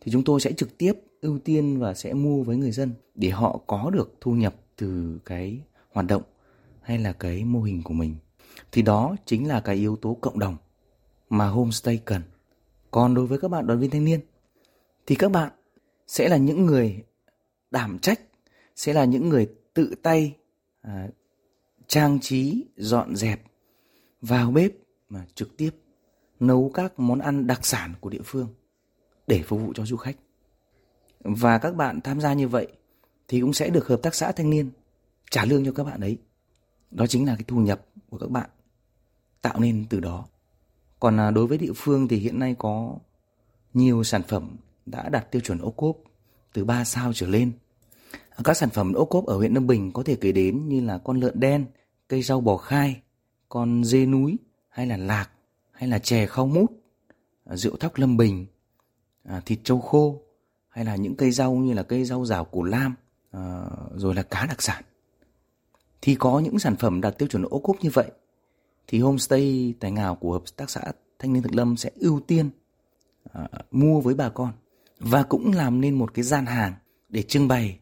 thì 0.03 0.11
chúng 0.11 0.23
tôi 0.23 0.39
sẽ 0.39 0.51
trực 0.51 0.77
tiếp 0.77 0.93
ưu 1.21 1.39
tiên 1.39 1.79
và 1.79 1.93
sẽ 1.93 2.13
mua 2.13 2.43
với 2.43 2.57
người 2.57 2.71
dân 2.71 2.93
để 3.15 3.29
họ 3.29 3.59
có 3.67 3.89
được 3.93 4.13
thu 4.21 4.31
nhập 4.31 4.55
từ 4.75 5.19
cái 5.25 5.61
hoạt 5.91 6.07
động 6.07 6.23
hay 6.81 6.99
là 6.99 7.13
cái 7.13 7.45
mô 7.45 7.61
hình 7.61 7.83
của 7.83 7.93
mình 7.93 8.15
thì 8.71 8.81
đó 8.81 9.15
chính 9.25 9.47
là 9.47 9.61
cái 9.61 9.75
yếu 9.75 9.95
tố 9.95 10.17
cộng 10.21 10.39
đồng 10.39 10.57
mà 11.29 11.47
homestay 11.47 12.01
cần. 12.05 12.21
Còn 12.91 13.13
đối 13.13 13.27
với 13.27 13.39
các 13.39 13.47
bạn 13.47 13.67
đoàn 13.67 13.79
viên 13.79 13.89
thanh 13.89 14.05
niên 14.05 14.19
thì 15.07 15.15
các 15.15 15.31
bạn 15.31 15.51
sẽ 16.07 16.29
là 16.29 16.37
những 16.37 16.65
người 16.65 17.03
đảm 17.71 17.99
trách, 17.99 18.19
sẽ 18.75 18.93
là 18.93 19.05
những 19.05 19.29
người 19.29 19.47
tự 19.73 19.95
tay 20.01 20.35
à, 20.81 21.07
trang 21.87 22.19
trí, 22.19 22.65
dọn 22.77 23.15
dẹp, 23.15 23.41
vào 24.21 24.51
bếp 24.51 24.71
mà 25.09 25.25
trực 25.35 25.57
tiếp 25.57 25.69
nấu 26.39 26.71
các 26.73 26.99
món 26.99 27.19
ăn 27.19 27.47
đặc 27.47 27.65
sản 27.65 27.93
của 27.99 28.09
địa 28.09 28.21
phương 28.25 28.47
để 29.27 29.43
phục 29.43 29.61
vụ 29.61 29.73
cho 29.73 29.85
du 29.85 29.97
khách. 29.97 30.15
Và 31.19 31.57
các 31.57 31.75
bạn 31.75 32.01
tham 32.01 32.21
gia 32.21 32.33
như 32.33 32.47
vậy 32.47 32.67
thì 33.27 33.41
cũng 33.41 33.53
sẽ 33.53 33.69
được 33.69 33.87
hợp 33.87 33.99
tác 34.03 34.15
xã 34.15 34.31
thanh 34.31 34.49
niên 34.49 34.69
trả 35.31 35.45
lương 35.45 35.65
cho 35.65 35.71
các 35.71 35.83
bạn 35.83 36.01
ấy. 36.01 36.17
Đó 36.91 37.07
chính 37.07 37.25
là 37.25 37.35
cái 37.35 37.43
thu 37.47 37.57
nhập 37.57 37.85
của 38.09 38.17
các 38.17 38.29
bạn 38.29 38.49
tạo 39.41 39.59
nên 39.59 39.85
từ 39.89 39.99
đó. 39.99 40.25
Còn 40.99 41.19
à, 41.19 41.31
đối 41.31 41.47
với 41.47 41.57
địa 41.57 41.73
phương 41.75 42.07
thì 42.07 42.17
hiện 42.17 42.39
nay 42.39 42.55
có 42.59 42.97
nhiều 43.73 44.03
sản 44.03 44.21
phẩm 44.27 44.55
đã 44.85 45.09
đạt 45.09 45.31
tiêu 45.31 45.41
chuẩn 45.41 45.59
ô 45.59 45.71
cốp 45.71 45.97
từ 46.53 46.65
3 46.65 46.83
sao 46.83 47.13
trở 47.13 47.27
lên. 47.27 47.51
Các 48.43 48.57
sản 48.57 48.69
phẩm 48.69 48.93
ô 48.93 49.05
cốp 49.05 49.25
ở 49.25 49.37
huyện 49.37 49.53
Lâm 49.53 49.67
Bình 49.67 49.91
có 49.91 50.03
thể 50.03 50.15
kể 50.15 50.31
đến 50.31 50.69
như 50.69 50.81
là 50.81 50.97
con 50.97 51.19
lợn 51.19 51.39
đen, 51.39 51.65
cây 52.07 52.21
rau 52.21 52.41
bò 52.41 52.57
khai, 52.57 53.01
con 53.49 53.83
dê 53.83 54.05
núi 54.05 54.37
hay 54.69 54.87
là 54.87 54.97
lạc 54.97 55.29
hay 55.71 55.89
là 55.89 55.99
chè 55.99 56.25
khao 56.25 56.47
mút, 56.47 56.71
rượu 57.45 57.77
thóc 57.77 57.97
Lâm 57.97 58.17
Bình, 58.17 58.45
à, 59.23 59.41
thịt 59.45 59.59
trâu 59.63 59.79
khô 59.81 60.21
hay 60.69 60.85
là 60.85 60.95
những 60.95 61.15
cây 61.15 61.31
rau 61.31 61.53
như 61.53 61.73
là 61.73 61.83
cây 61.83 62.05
rau 62.05 62.25
rào 62.25 62.45
củ 62.45 62.63
lam 62.63 62.95
à, 63.31 63.65
rồi 63.95 64.15
là 64.15 64.23
cá 64.23 64.45
đặc 64.45 64.61
sản. 64.61 64.83
Thì 66.01 66.15
có 66.15 66.39
những 66.39 66.59
sản 66.59 66.75
phẩm 66.75 67.01
đạt 67.01 67.17
tiêu 67.17 67.27
chuẩn 67.27 67.45
ô 67.49 67.59
cốp 67.59 67.77
như 67.81 67.89
vậy 67.93 68.11
thì 68.87 68.99
homestay 68.99 69.73
tài 69.79 69.91
ngào 69.91 70.15
của 70.15 70.33
hợp 70.33 70.43
tác 70.55 70.69
xã 70.69 70.81
thanh 71.19 71.33
niên 71.33 71.43
thực 71.43 71.55
lâm 71.55 71.77
sẽ 71.77 71.91
ưu 71.95 72.19
tiên 72.19 72.49
à, 73.33 73.47
mua 73.71 74.01
với 74.01 74.15
bà 74.15 74.29
con 74.29 74.53
và 74.99 75.23
cũng 75.23 75.51
làm 75.53 75.81
nên 75.81 75.95
một 75.95 76.13
cái 76.13 76.23
gian 76.23 76.45
hàng 76.45 76.73
để 77.09 77.23
trưng 77.23 77.47
bày 77.47 77.79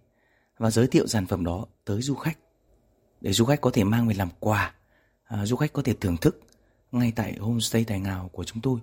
và 0.57 0.71
giới 0.71 0.87
thiệu 0.87 1.07
sản 1.07 1.25
phẩm 1.25 1.43
đó 1.43 1.65
tới 1.85 2.01
du 2.01 2.15
khách 2.15 2.37
để 3.21 3.33
du 3.33 3.45
khách 3.45 3.61
có 3.61 3.69
thể 3.73 3.83
mang 3.83 4.07
về 4.07 4.13
làm 4.13 4.29
quà 4.39 4.73
à, 5.23 5.45
du 5.45 5.55
khách 5.55 5.73
có 5.73 5.81
thể 5.81 5.93
thưởng 5.93 6.17
thức 6.17 6.41
ngay 6.91 7.13
tại 7.15 7.37
homestay 7.39 7.83
tài 7.83 7.99
ngào 7.99 8.29
của 8.33 8.43
chúng 8.43 8.61
tôi 8.61 8.79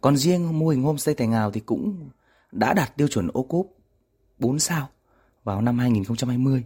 còn 0.00 0.16
riêng 0.16 0.58
mô 0.58 0.68
hình 0.68 0.82
homestay 0.82 1.14
tài 1.14 1.26
ngào 1.26 1.50
thì 1.50 1.60
cũng 1.60 2.10
đã 2.52 2.74
đạt 2.74 2.96
tiêu 2.96 3.08
chuẩn 3.08 3.28
ô 3.32 3.42
cốp 3.42 3.66
4 4.38 4.58
sao 4.58 4.88
vào 5.44 5.60
năm 5.60 5.78
2020 5.78 6.64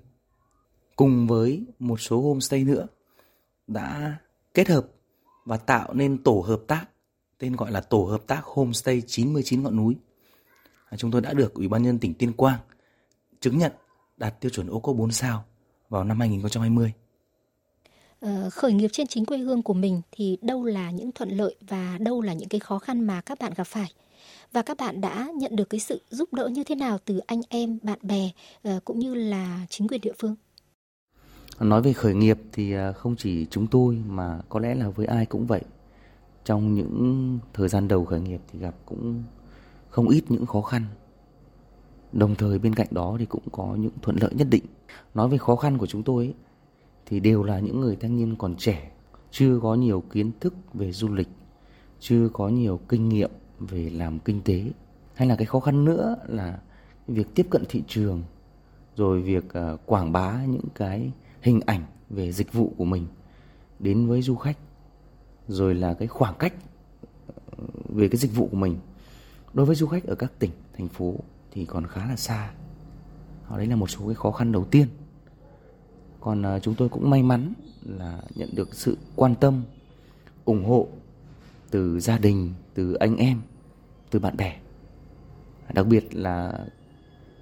cùng 0.97 1.27
với 1.27 1.67
một 1.79 2.01
số 2.01 2.21
homestay 2.21 2.65
nữa 2.65 2.87
đã 3.67 4.17
kết 4.55 4.69
hợp 4.69 4.87
và 5.45 5.57
tạo 5.57 5.95
nên 5.95 6.23
tổ 6.23 6.45
hợp 6.47 6.61
tác, 6.67 6.87
tên 7.39 7.57
gọi 7.57 7.71
là 7.71 7.81
tổ 7.81 8.05
hợp 8.05 8.27
tác 8.27 8.45
homestay 8.45 9.03
99 9.07 9.63
ngọn 9.63 9.77
núi. 9.77 9.97
À, 10.89 10.97
chúng 10.97 11.11
tôi 11.11 11.21
đã 11.21 11.33
được 11.33 11.55
Ủy 11.55 11.69
ban 11.69 11.83
nhân 11.83 11.99
tỉnh 11.99 12.15
Tuyên 12.19 12.33
Quang 12.33 12.59
chứng 13.41 13.59
nhận 13.59 13.73
đạt 14.17 14.41
tiêu 14.41 14.51
chuẩn 14.51 14.69
ô 14.69 14.81
cốp 14.81 14.97
4 14.97 15.13
sao 15.13 15.45
vào 15.89 16.05
năm 16.05 16.21
2020. 16.21 16.93
Ờ, 18.25 18.51
khởi 18.51 18.73
nghiệp 18.73 18.89
trên 18.93 19.07
chính 19.07 19.25
quê 19.25 19.39
hương 19.39 19.63
của 19.63 19.75
mình 19.75 20.03
thì 20.13 20.39
đâu 20.43 20.65
là 20.65 20.91
những 20.91 21.13
thuận 21.13 21.29
lợi 21.29 21.55
và 21.69 21.99
đâu 22.01 22.21
là 22.21 22.33
những 22.33 22.49
cái 22.49 22.61
khó 22.61 22.79
khăn 22.79 23.01
mà 23.01 23.21
các 23.21 23.39
bạn 23.39 23.53
gặp 23.57 23.65
phải 23.65 23.93
và 24.53 24.63
các 24.63 24.77
bạn 24.77 25.01
đã 25.01 25.29
nhận 25.35 25.57
được 25.57 25.71
cái 25.71 25.81
sự 25.81 26.01
giúp 26.11 26.35
đỡ 26.35 26.49
như 26.49 26.65
thế 26.65 26.75
nào 26.75 26.99
từ 27.05 27.19
anh 27.19 27.41
em 27.49 27.79
bạn 27.83 27.99
bè 28.03 28.31
ờ, 28.63 28.81
cũng 28.85 28.99
như 28.99 29.15
là 29.15 29.67
chính 29.71 29.89
quyền 29.89 30.01
địa 30.01 30.13
phương 30.19 30.35
Nói 31.61 31.83
về 31.83 31.93
khởi 31.93 32.15
nghiệp 32.15 32.39
thì 32.53 32.73
à, 32.73 32.93
không 32.93 33.17
chỉ 33.17 33.47
chúng 33.51 33.67
tôi 33.67 34.03
mà 34.07 34.41
có 34.49 34.61
lẽ 34.61 34.75
là 34.75 34.89
với 34.89 35.07
ai 35.07 35.27
cũng 35.27 35.47
vậy. 35.47 35.63
Trong 36.45 36.75
những 36.75 37.39
thời 37.53 37.69
gian 37.69 37.89
đầu 37.89 38.05
khởi 38.05 38.21
nghiệp 38.21 38.41
thì 38.53 38.59
gặp 38.59 38.75
cũng 38.87 39.23
không 39.91 40.09
ít 40.09 40.23
những 40.29 40.47
khó 40.47 40.61
khăn. 40.61 40.85
Đồng 42.13 42.35
thời 42.35 42.59
bên 42.59 42.75
cạnh 42.75 42.89
đó 42.91 43.17
thì 43.19 43.27
cũng 43.27 43.43
có 43.53 43.77
những 43.79 43.93
thuận 44.03 44.17
lợi 44.21 44.31
nhất 44.35 44.47
định. 44.51 44.65
Nói 45.15 45.29
về 45.29 45.39
khó 45.39 45.57
khăn 45.57 45.79
của 45.79 45.87
chúng 45.87 46.03
tôi 46.03 46.25
ấy, 46.25 46.35
thì 47.07 47.21
đều 47.21 47.43
là 47.43 47.59
những 47.59 47.81
người 47.81 47.97
thanh 47.97 48.17
niên 48.17 48.37
còn 48.37 48.57
trẻ, 48.57 48.91
chưa 49.31 49.61
có 49.63 49.75
nhiều 49.75 50.01
kiến 50.13 50.33
thức 50.41 50.55
về 50.75 50.93
du 50.93 51.15
lịch, 51.15 51.29
chưa 52.01 52.29
có 52.33 52.49
nhiều 52.49 52.81
kinh 52.89 53.09
nghiệm 53.09 53.31
về 53.59 53.91
làm 53.91 54.19
kinh 54.19 54.41
tế. 54.43 54.65
Hay 55.15 55.29
là 55.29 55.37
cái 55.37 55.47
khó 55.47 55.61
khăn 55.61 55.85
nữa 55.85 56.17
là 56.29 56.59
việc 57.09 57.27
tiếp 57.35 57.47
cận 57.51 57.65
thị 57.69 57.83
trường, 57.89 58.23
rồi 58.97 59.23
việc 59.23 59.53
ờ, 59.53 59.77
quảng 59.87 60.13
bá 60.13 60.45
những 60.45 60.69
cái 60.75 61.13
hình 61.43 61.61
ảnh 61.67 61.83
về 62.11 62.33
dịch 62.33 62.53
vụ 62.53 62.73
của 62.77 62.85
mình 62.85 63.07
đến 63.79 64.07
với 64.07 64.23
du 64.23 64.37
khách 64.37 64.59
rồi 65.49 65.75
là 65.75 65.95
cái 65.95 66.09
khoảng 66.09 66.35
cách 66.39 66.55
ờ, 67.27 67.65
về 67.89 68.09
cái 68.09 68.19
dịch 68.19 68.35
vụ 68.35 68.49
của 68.51 68.57
mình 68.57 68.79
đối 69.55 69.67
với 69.67 69.77
du 69.77 69.87
khách 69.87 70.05
ở 70.05 70.15
các 70.15 70.33
tỉnh 70.39 70.51
thành 70.77 70.89
phố 70.89 71.15
thì 71.51 71.65
còn 71.65 71.87
khá 71.87 72.07
là 72.07 72.17
xa 72.17 72.53
đó 73.51 73.57
đấy 73.57 73.67
là 73.67 73.77
một 73.77 73.91
số 73.91 74.07
cái 74.07 74.15
khó 74.15 74.31
khăn 74.31 74.53
đầu 74.53 74.65
tiên 74.65 74.89
còn 76.25 76.43
ờ, 76.43 76.61
chúng 76.61 76.75
tôi 76.75 76.89
cũng 76.89 77.11
may 77.11 77.23
mắn 77.23 77.53
là 77.83 78.21
nhận 78.35 78.49
được 78.55 78.75
sự 78.75 78.97
quan 79.17 79.35
tâm 79.35 79.63
ủng 80.45 80.65
hộ 80.65 80.89
từ 81.71 82.01
gia 82.01 82.19
đình 82.19 82.55
từ 82.75 82.95
anh 82.95 83.17
em 83.17 83.41
từ 84.11 84.19
bạn 84.19 84.37
bè. 84.37 84.57
Đặc 85.73 85.87
biệt 85.87 86.15
là 86.15 86.65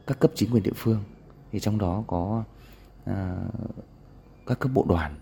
các 0.07 0.19
cấp 0.19 0.31
chính 0.35 0.51
quyền 0.51 0.63
địa 0.63 0.73
phương 0.75 1.03
thì 1.53 1.61
trong 1.61 1.79
đó 1.79 2.05
có 2.07 2.45
à, 3.05 3.37
các 4.47 4.59
cấp 4.59 4.71
bộ 4.75 4.85
đoàn 4.89 5.15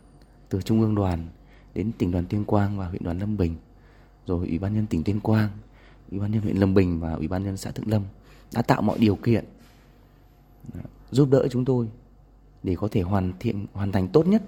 từ 0.49 0.62
trung 0.62 0.81
ương 0.81 0.95
đoàn 0.95 1.26
đến 1.75 1.93
tỉnh 1.99 2.11
đoàn 2.11 2.25
Tuyên 2.26 2.45
Quang 2.45 2.79
và 2.79 2.87
huyện 2.87 3.05
đoàn 3.05 3.19
Lâm 3.19 3.37
Bình 3.37 3.57
rồi 4.26 4.47
ủy 4.49 4.59
ban 4.59 4.75
nhân 4.75 4.87
tỉnh 4.87 5.05
Tuyên 5.05 5.21
Quang 5.21 5.50
ủy 6.11 6.21
ban 6.21 6.31
nhân 6.31 6.43
huyện 6.43 6.57
Lâm 6.57 6.75
Bình 6.75 7.00
và 7.00 7.12
ủy 7.12 7.29
ban 7.29 7.45
nhân 7.45 7.57
xã 7.57 7.71
Thượng 7.71 7.88
Lâm 7.88 8.02
đã 8.55 8.62
tạo 8.62 8.83
mọi 8.83 8.99
điều 8.99 9.17
kiện 9.17 9.45
ờ, 10.75 10.81
giúp 11.11 11.29
đỡ 11.31 11.49
chúng 11.50 11.64
tôi 11.64 11.88
để 12.62 12.76
có 12.76 12.88
thể 12.90 13.00
hoàn 13.00 13.33
thiện, 13.40 13.67
hoàn 13.73 13.93
thành 13.93 14.09
tốt 14.09 14.26
nhất 14.26 14.43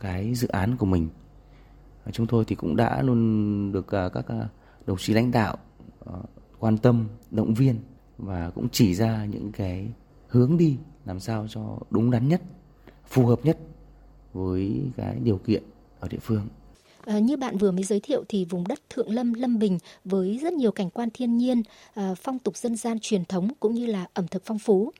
cái 0.00 0.34
dự 0.34 0.48
án 0.48 0.76
của 0.76 0.86
mình 0.86 1.08
chúng 2.12 2.26
tôi 2.26 2.44
thì 2.44 2.54
cũng 2.54 2.76
đã 2.76 3.02
luôn 3.02 3.72
được 3.72 3.94
à, 3.94 4.08
các 4.08 4.26
à, 4.28 4.48
đồng 4.86 4.98
chí 4.98 5.14
lãnh 5.14 5.30
đạo 5.30 5.56
ờ, 5.98 6.22
quan 6.58 6.78
tâm, 6.78 7.08
động 7.30 7.54
viên 7.54 7.76
và 8.18 8.50
cũng 8.50 8.68
chỉ 8.72 8.94
ra 8.94 9.24
những 9.24 9.52
cái 9.52 9.92
hướng 10.28 10.56
đi 10.56 10.78
làm 11.04 11.20
sao 11.20 11.46
cho 11.48 11.78
đúng 11.90 12.10
đắn 12.10 12.28
nhất, 12.28 12.42
phù 13.06 13.26
hợp 13.26 13.40
nhất 13.44 13.58
với 14.32 14.90
cái 14.96 15.18
điều 15.22 15.38
kiện 15.38 15.62
ở 16.00 16.08
địa 16.08 16.18
phương. 16.20 16.46
À, 17.06 17.18
như 17.18 17.36
bạn 17.36 17.56
vừa 17.56 17.70
mới 17.70 17.84
giới 17.84 18.00
thiệu 18.00 18.24
thì 18.28 18.44
vùng 18.44 18.68
đất 18.68 18.80
Thượng 18.90 19.10
Lâm, 19.10 19.32
Lâm 19.32 19.58
Bình 19.58 19.78
với 20.04 20.38
rất 20.42 20.52
nhiều 20.52 20.72
cảnh 20.72 20.90
quan 20.90 21.08
thiên 21.14 21.36
nhiên, 21.36 21.62
à, 21.94 22.14
phong 22.14 22.38
tục 22.38 22.56
dân 22.56 22.76
gian 22.76 22.98
truyền 23.00 23.24
thống 23.24 23.48
cũng 23.60 23.74
như 23.74 23.86
là 23.86 24.06
ẩm 24.14 24.28
thực 24.28 24.42
phong 24.44 24.58
phú. 24.58 24.92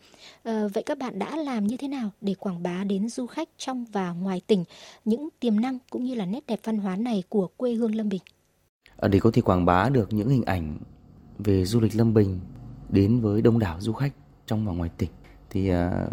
À, 0.42 0.68
vậy 0.74 0.82
các 0.86 0.98
bạn 0.98 1.18
đã 1.18 1.36
làm 1.36 1.66
như 1.66 1.76
thế 1.76 1.88
nào 1.88 2.10
để 2.20 2.34
quảng 2.34 2.62
bá 2.62 2.84
đến 2.84 3.08
du 3.08 3.26
khách 3.26 3.48
trong 3.56 3.84
và 3.84 4.10
ngoài 4.10 4.40
tỉnh 4.46 4.64
những 5.04 5.28
tiềm 5.40 5.60
năng 5.60 5.78
cũng 5.90 6.04
như 6.04 6.14
là 6.14 6.26
nét 6.26 6.46
đẹp 6.46 6.60
văn 6.64 6.78
hóa 6.78 6.96
này 6.96 7.22
của 7.28 7.48
quê 7.56 7.72
hương 7.72 7.94
Lâm 7.94 8.08
Bình? 8.08 8.22
À, 8.96 9.08
để 9.08 9.20
có 9.20 9.30
thể 9.30 9.42
quảng 9.42 9.64
bá 9.64 9.88
được 9.88 10.12
những 10.12 10.28
hình 10.28 10.44
ảnh 10.44 10.78
về 11.38 11.64
du 11.64 11.80
lịch 11.80 11.96
Lâm 11.96 12.14
Bình 12.14 12.40
đến 12.88 13.20
với 13.20 13.42
đông 13.42 13.58
đảo 13.58 13.76
du 13.80 13.92
khách 13.92 14.12
trong 14.46 14.66
và 14.66 14.72
ngoài 14.72 14.90
tỉnh 14.96 15.10
thì 15.50 15.68
à, 15.68 16.08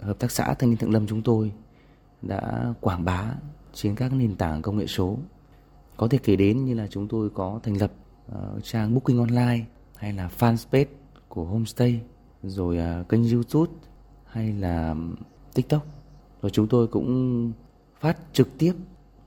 hợp 0.00 0.18
tác 0.18 0.30
xã 0.30 0.54
Thanh 0.54 0.70
niên 0.70 0.76
Thượng 0.76 0.92
Lâm 0.92 1.06
chúng 1.06 1.22
tôi 1.22 1.52
đã 2.22 2.74
quảng 2.80 3.04
bá 3.04 3.34
trên 3.78 3.94
các 3.94 4.12
nền 4.12 4.36
tảng 4.36 4.62
công 4.62 4.76
nghệ 4.76 4.86
số. 4.86 5.18
Có 5.96 6.08
thể 6.08 6.18
kể 6.18 6.36
đến 6.36 6.64
như 6.64 6.74
là 6.74 6.86
chúng 6.86 7.08
tôi 7.08 7.30
có 7.30 7.60
thành 7.62 7.76
lập 7.76 7.92
uh, 8.32 8.64
trang 8.64 8.94
booking 8.94 9.18
online 9.18 9.64
hay 9.96 10.12
là 10.12 10.30
fanpage 10.38 10.86
của 11.28 11.44
homestay, 11.44 12.00
rồi 12.42 12.78
uh, 13.00 13.08
kênh 13.08 13.30
YouTube 13.30 13.72
hay 14.26 14.52
là 14.52 14.94
TikTok. 15.54 15.86
Rồi 16.42 16.50
chúng 16.50 16.68
tôi 16.68 16.86
cũng 16.86 17.52
phát 18.00 18.18
trực 18.32 18.58
tiếp 18.58 18.72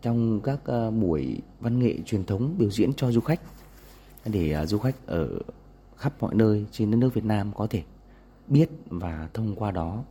trong 0.01 0.41
các 0.41 0.59
uh, 0.87 0.93
buổi 0.93 1.41
văn 1.59 1.79
nghệ 1.79 1.97
truyền 2.05 2.23
thống 2.23 2.55
biểu 2.57 2.69
diễn 2.69 2.93
cho 2.93 3.11
du 3.11 3.21
khách 3.21 3.41
để 4.25 4.61
uh, 4.63 4.69
du 4.69 4.77
khách 4.77 4.95
ở 5.05 5.39
khắp 5.97 6.13
mọi 6.19 6.35
nơi 6.35 6.65
trên 6.71 6.91
đất 6.91 6.97
nước 6.97 7.13
Việt 7.13 7.25
Nam 7.25 7.51
có 7.55 7.67
thể 7.67 7.83
biết 8.47 8.69
và 8.85 9.29
thông 9.33 9.55
qua 9.55 9.71
đó 9.71 10.03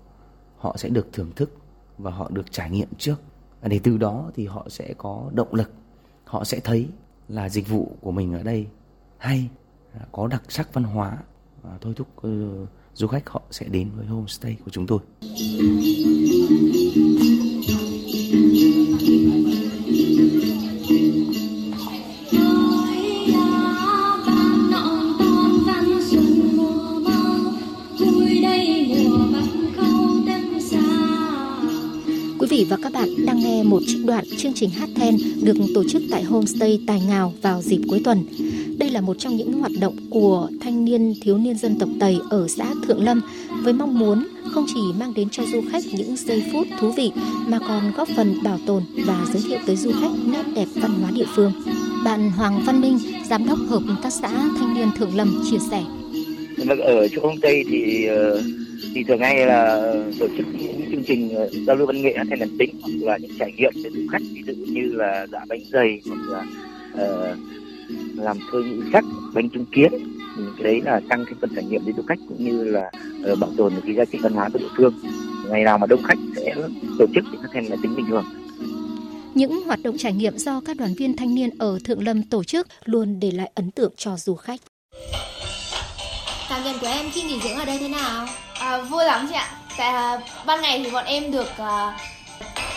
họ 0.56 0.76
sẽ 0.78 0.88
được 0.88 1.09
thưởng 1.12 1.32
thức 1.37 1.54
và 1.99 2.11
họ 2.11 2.30
được 2.30 2.52
trải 2.52 2.70
nghiệm 2.70 2.88
trước 2.99 3.16
để 3.69 3.81
từ 3.83 3.99
đó 3.99 4.31
thì 4.35 4.47
họ 4.47 4.67
sẽ 4.69 4.95
có 4.99 5.31
động 5.35 5.55
lực 5.55 5.71
họ 6.25 6.45
sẽ 6.45 6.61
thấy 6.61 6.88
là 7.29 7.49
dịch 7.49 7.69
vụ 7.69 7.97
của 8.00 8.12
mình 8.12 8.35
ở 8.35 8.43
đây 8.43 8.67
hay 9.19 9.49
à, 9.95 10.00
có 10.12 10.26
đặc 10.26 10.43
sắc 10.49 10.75
văn 10.75 10.85
hóa. 10.85 11.19
Và 11.62 11.79
thôi 11.81 11.95
thúc 11.97 12.09
uh, 12.26 12.69
du 12.95 13.07
khách 13.07 13.29
họ 13.29 13.43
sẽ 13.50 13.67
đến 13.69 13.90
với 13.97 14.07
homestay 14.07 14.57
của 14.64 14.71
chúng 14.71 14.87
tôi. 14.87 14.99
Và 32.71 32.77
các 32.83 32.93
bạn 32.93 33.09
đang 33.27 33.41
nghe 33.41 33.62
một 33.62 33.83
trích 33.87 34.05
đoạn 34.07 34.25
chương 34.39 34.53
trình 34.55 34.71
hát 34.71 34.89
then 34.95 35.17
được 35.43 35.57
tổ 35.75 35.85
chức 35.85 36.03
tại 36.11 36.23
Homestay 36.23 36.81
Tài 36.87 37.00
Ngào 37.09 37.33
vào 37.43 37.62
dịp 37.62 37.81
cuối 37.89 38.00
tuần. 38.05 38.25
Đây 38.79 38.91
là 38.91 39.00
một 39.00 39.19
trong 39.19 39.37
những 39.37 39.53
hoạt 39.53 39.73
động 39.81 39.97
của 40.11 40.49
thanh 40.61 40.85
niên 40.85 41.15
thiếu 41.23 41.39
niên 41.39 41.59
dân 41.59 41.79
tộc 41.79 41.89
Tây 42.00 42.19
ở 42.31 42.49
xã 42.49 42.67
Thượng 42.87 43.05
Lâm 43.05 43.21
với 43.62 43.73
mong 43.73 43.99
muốn 43.99 44.27
không 44.50 44.67
chỉ 44.75 44.81
mang 44.99 45.15
đến 45.15 45.29
cho 45.31 45.43
du 45.53 45.62
khách 45.73 45.85
những 45.93 46.17
giây 46.17 46.45
phút 46.53 46.67
thú 46.81 46.93
vị 46.93 47.11
mà 47.47 47.59
còn 47.59 47.93
góp 47.97 48.09
phần 48.17 48.35
bảo 48.45 48.59
tồn 48.67 48.83
và 49.07 49.27
giới 49.33 49.43
thiệu 49.49 49.59
tới 49.67 49.77
du 49.77 49.93
khách 49.93 50.12
nét 50.27 50.45
đẹp 50.55 50.69
văn 50.75 50.91
hóa 51.03 51.11
địa 51.11 51.27
phương. 51.35 51.53
Bạn 52.05 52.31
Hoàng 52.31 52.62
Văn 52.67 52.81
Minh, 52.81 52.99
giám 53.31 53.47
đốc 53.47 53.59
hợp 53.69 53.83
tác 54.03 54.12
xã 54.12 54.29
Thanh 54.59 54.75
niên 54.75 54.89
Thượng 54.99 55.17
Lâm 55.17 55.43
chia 55.50 55.59
sẻ. 55.71 55.85
Vâng, 56.57 56.81
ở 56.81 57.09
chỗ 57.09 57.23
homestay 57.23 57.65
thì 57.71 58.09
uh 58.11 58.60
thì 58.94 59.04
thường 59.04 59.20
hay 59.20 59.46
là 59.46 59.92
tổ 60.18 60.28
chức 60.37 60.46
những 60.58 60.90
chương 60.90 61.04
trình 61.04 61.34
ờ, 61.34 61.50
giao 61.66 61.76
lưu 61.76 61.87
văn 61.87 62.02
nghệ 62.02 62.14
hay 62.28 62.38
là 62.38 62.46
tính 62.58 62.70
hoặc 62.82 62.92
là 63.00 63.16
những 63.16 63.30
trải 63.38 63.52
nghiệm 63.52 63.72
để 63.84 63.90
du 63.90 64.00
khách 64.12 64.22
ví 64.32 64.42
dụ 64.46 64.52
như 64.52 64.92
là 64.92 65.26
dạ 65.32 65.40
bánh 65.49 65.60
dày 65.72 66.00
hoặc 66.08 66.20
là 66.28 66.44
uh, 67.04 67.38
làm 68.16 68.38
thơ 68.52 68.62
ngữ 68.62 68.82
sắc 68.92 69.04
bánh 69.34 69.49
trung 69.49 69.64
kiến 69.72 69.92
cái 70.37 70.64
đấy 70.64 70.80
là 70.84 71.00
tăng 71.08 71.25
cái 71.25 71.34
phần 71.40 71.50
trải 71.54 71.64
nghiệm 71.64 71.87
đến 71.87 71.96
du 71.96 72.02
khách 72.02 72.18
cũng 72.28 72.44
như 72.44 72.64
là 72.64 72.90
uh, 73.32 73.38
bảo 73.38 73.50
tồn 73.56 73.75
được 73.75 73.82
cái 73.87 73.94
giá 73.94 74.04
trị 74.04 74.18
văn 74.22 74.32
hóa 74.32 74.49
của 74.52 74.58
địa 74.58 74.68
phương 74.76 74.94
ngày 75.49 75.64
nào 75.64 75.78
mà 75.78 75.87
đông 75.87 76.02
khách 76.02 76.18
sẽ 76.37 76.54
tổ 76.99 77.06
chức 77.14 77.25
thì 77.32 77.38
nó 77.42 77.49
thành 77.52 77.66
là 77.66 77.76
tính 77.82 77.96
bình 77.96 78.06
thường 78.08 78.25
những 79.34 79.62
hoạt 79.66 79.82
động 79.82 79.99
trải 79.99 80.12
nghiệm 80.12 80.38
do 80.38 80.60
các 80.66 80.76
đoàn 80.76 80.94
viên 80.94 81.16
thanh 81.16 81.34
niên 81.34 81.50
ở 81.58 81.78
Thượng 81.84 82.04
Lâm 82.04 82.22
tổ 82.22 82.44
chức 82.44 82.68
luôn 82.84 83.20
để 83.20 83.30
lại 83.30 83.50
ấn 83.54 83.70
tượng 83.70 83.92
cho 83.96 84.16
du 84.16 84.34
khách. 84.34 84.60
Cảm 86.49 86.64
nhận 86.64 86.78
của 86.80 86.87
em 86.87 87.06
khi 87.12 87.22
nghỉ 87.22 87.40
dưỡng 87.44 87.56
ở 87.56 87.64
đây 87.64 87.78
thế 87.78 87.88
nào? 87.88 88.26
À, 88.61 88.79
vui 88.79 89.05
lắm 89.05 89.26
chị 89.31 89.35
ạ. 89.35 89.49
Tại 89.76 89.88
à, 89.88 90.19
ban 90.45 90.62
ngày 90.62 90.81
thì 90.85 90.90
bọn 90.90 91.05
em 91.05 91.33
được 91.33 91.59
à, 91.59 91.93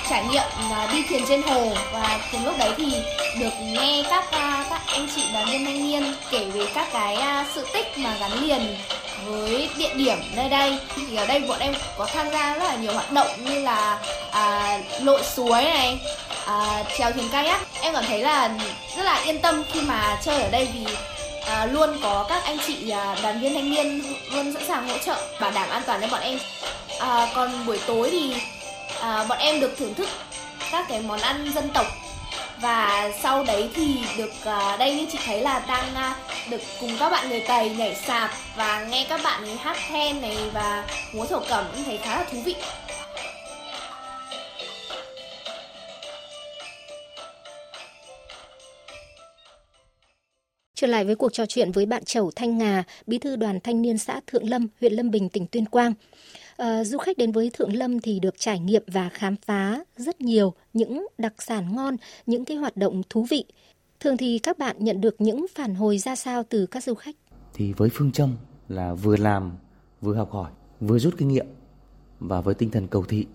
trải 0.10 0.24
nghiệm 0.32 0.44
à, 0.72 0.88
đi 0.92 1.04
thuyền 1.10 1.26
trên 1.28 1.42
hồ 1.44 1.70
và 1.94 2.20
cùng 2.32 2.46
lúc 2.46 2.54
đấy 2.58 2.72
thì 2.78 2.94
được 3.40 3.54
nghe 3.62 4.04
các 4.10 4.32
à, 4.32 4.66
các 4.70 4.82
anh 4.88 5.08
chị 5.16 5.22
đoàn 5.34 5.46
viên 5.46 5.66
thanh 5.66 5.88
niên 5.88 6.16
kể 6.32 6.46
về 6.46 6.66
các 6.74 6.88
cái 6.94 7.16
à, 7.16 7.46
sự 7.56 7.68
tích 7.74 7.98
mà 7.98 8.16
gắn 8.20 8.32
liền 8.48 8.78
với 9.26 9.70
địa 9.78 9.94
điểm 9.94 10.18
nơi 10.36 10.50
đây 10.50 10.80
thì 10.96 11.16
ở 11.16 11.26
đây 11.26 11.40
bọn 11.40 11.60
em 11.60 11.74
có 11.98 12.08
tham 12.14 12.30
gia 12.32 12.54
rất 12.54 12.64
là 12.64 12.76
nhiều 12.76 12.94
hoạt 12.94 13.12
động 13.12 13.28
như 13.46 13.60
là 13.60 14.00
à, 14.32 14.80
lội 15.02 15.24
suối 15.24 15.64
này 15.64 16.00
à, 16.46 16.84
trèo 16.98 17.12
thuyền 17.12 17.30
kayak 17.32 17.62
em 17.82 17.94
cảm 17.94 18.04
thấy 18.08 18.20
là 18.20 18.50
rất 18.98 19.04
là 19.04 19.22
yên 19.26 19.40
tâm 19.40 19.64
khi 19.72 19.82
mà 19.82 20.18
chơi 20.24 20.42
ở 20.42 20.50
đây 20.52 20.68
vì 20.74 20.86
à, 21.48 21.66
luôn 21.66 21.98
có 22.04 22.26
các 22.30 22.44
anh 22.44 22.58
chị 22.68 22.90
à, 22.90 23.16
đoàn 23.24 23.42
viên 23.42 23.54
thanh 23.54 23.70
niên 23.70 24.02
luôn 24.32 24.54
sẵn 24.54 24.64
sàng 24.68 24.88
hỗ 24.88 24.98
trợ 24.98 25.16
bảo 25.40 25.52
đảm 25.52 25.70
an 25.70 25.82
toàn 25.86 26.02
cho 26.02 26.08
bọn 26.08 26.22
em. 26.22 26.40
À, 27.00 27.28
còn 27.36 27.66
buổi 27.66 27.80
tối 27.88 28.10
thì 28.12 28.36
à, 29.02 29.26
bọn 29.30 29.38
em 29.38 29.60
được 29.60 29.76
thưởng 29.78 29.94
thức 29.94 30.10
các 30.72 30.86
cái 30.90 31.02
món 31.02 31.20
ăn 31.20 31.52
dân 31.56 31.70
tộc. 31.70 31.86
Và 32.62 33.12
sau 33.22 33.44
đấy 33.44 33.70
thì 33.76 33.98
được 34.18 34.32
à, 34.46 34.78
đây 34.78 34.96
như 34.96 35.06
chị 35.12 35.18
thấy 35.26 35.42
là 35.42 35.62
đang 35.68 35.96
à, 35.96 36.16
được 36.50 36.62
cùng 36.80 36.98
các 36.98 37.10
bạn 37.10 37.30
người 37.30 37.40
tày 37.40 37.70
nhảy 37.70 37.96
sạp 38.08 38.32
và 38.56 38.86
nghe 38.90 39.06
các 39.10 39.24
bạn 39.24 39.46
ấy 39.46 39.58
hát 39.64 39.78
then 39.90 40.22
này 40.22 40.38
và 40.54 40.84
múa 41.14 41.26
thổ 41.26 41.40
cẩm 41.40 41.66
cũng 41.76 41.84
thấy 41.84 42.00
khá 42.04 42.18
là 42.18 42.24
thú 42.32 42.38
vị. 42.46 42.56
Trở 50.84 50.88
lại 50.88 51.06
với 51.06 51.16
cuộc 51.16 51.34
trò 51.34 51.46
chuyện 51.46 51.72
với 51.72 51.86
bạn 51.86 52.04
Chẩu 52.06 52.32
Thanh 52.36 52.58
Ngà, 52.58 52.84
bí 53.08 53.18
thư 53.18 53.36
đoàn 53.36 53.60
thanh 53.64 53.82
niên 53.82 53.98
xã 53.98 54.22
Thượng 54.28 54.50
Lâm, 54.50 54.68
huyện 54.80 54.94
Lâm 54.94 55.12
Bình, 55.12 55.30
tỉnh 55.30 55.48
Tuyên 55.48 55.66
Quang. 55.66 55.94
À, 56.58 56.84
du 56.84 56.98
khách 56.98 57.18
đến 57.18 57.32
với 57.32 57.52
Thượng 57.54 57.76
Lâm 57.76 58.00
thì 58.00 58.20
được 58.20 58.40
trải 58.40 58.60
nghiệm 58.60 58.84
và 58.88 59.10
khám 59.10 59.36
phá 59.46 59.84
rất 59.98 60.22
nhiều 60.22 60.54
những 60.74 61.08
đặc 61.18 61.34
sản 61.40 61.76
ngon, 61.76 61.98
những 62.26 62.46
cái 62.46 62.58
hoạt 62.58 62.78
động 62.78 63.02
thú 63.10 63.26
vị. 63.30 63.46
Thường 64.00 64.18
thì 64.18 64.40
các 64.40 64.58
bạn 64.58 64.76
nhận 64.80 65.02
được 65.02 65.16
những 65.20 65.46
phản 65.56 65.76
hồi 65.76 65.98
ra 65.98 66.16
sao 66.16 66.44
từ 66.50 66.66
các 66.66 66.84
du 66.84 66.94
khách? 66.94 67.16
Thì 67.54 67.74
với 67.74 67.90
phương 67.94 68.12
châm 68.12 68.36
là 68.70 68.94
vừa 68.94 69.18
làm, 69.18 69.52
vừa 70.02 70.16
học 70.16 70.32
hỏi, 70.32 70.52
vừa 70.80 71.00
rút 71.00 71.14
kinh 71.18 71.28
nghiệm 71.28 71.48
và 72.20 72.42
với 72.42 72.56
tinh 72.56 72.72
thần 72.72 72.88
cầu 72.88 73.04
thị 73.04 73.26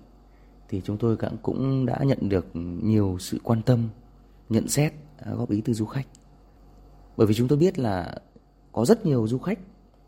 thì 0.68 0.80
chúng 0.84 0.98
tôi 0.98 1.16
cũng 1.42 1.86
đã 1.86 1.98
nhận 2.02 2.18
được 2.28 2.46
nhiều 2.82 3.16
sự 3.20 3.38
quan 3.42 3.62
tâm, 3.62 3.88
nhận 4.48 4.68
xét, 4.68 4.92
à, 5.18 5.32
góp 5.34 5.50
ý 5.50 5.60
từ 5.64 5.72
du 5.72 5.86
khách 5.86 6.06
bởi 7.18 7.26
vì 7.26 7.34
chúng 7.34 7.48
tôi 7.48 7.58
biết 7.58 7.78
là 7.78 8.14
có 8.72 8.84
rất 8.84 9.06
nhiều 9.06 9.26
du 9.28 9.38
khách 9.38 9.58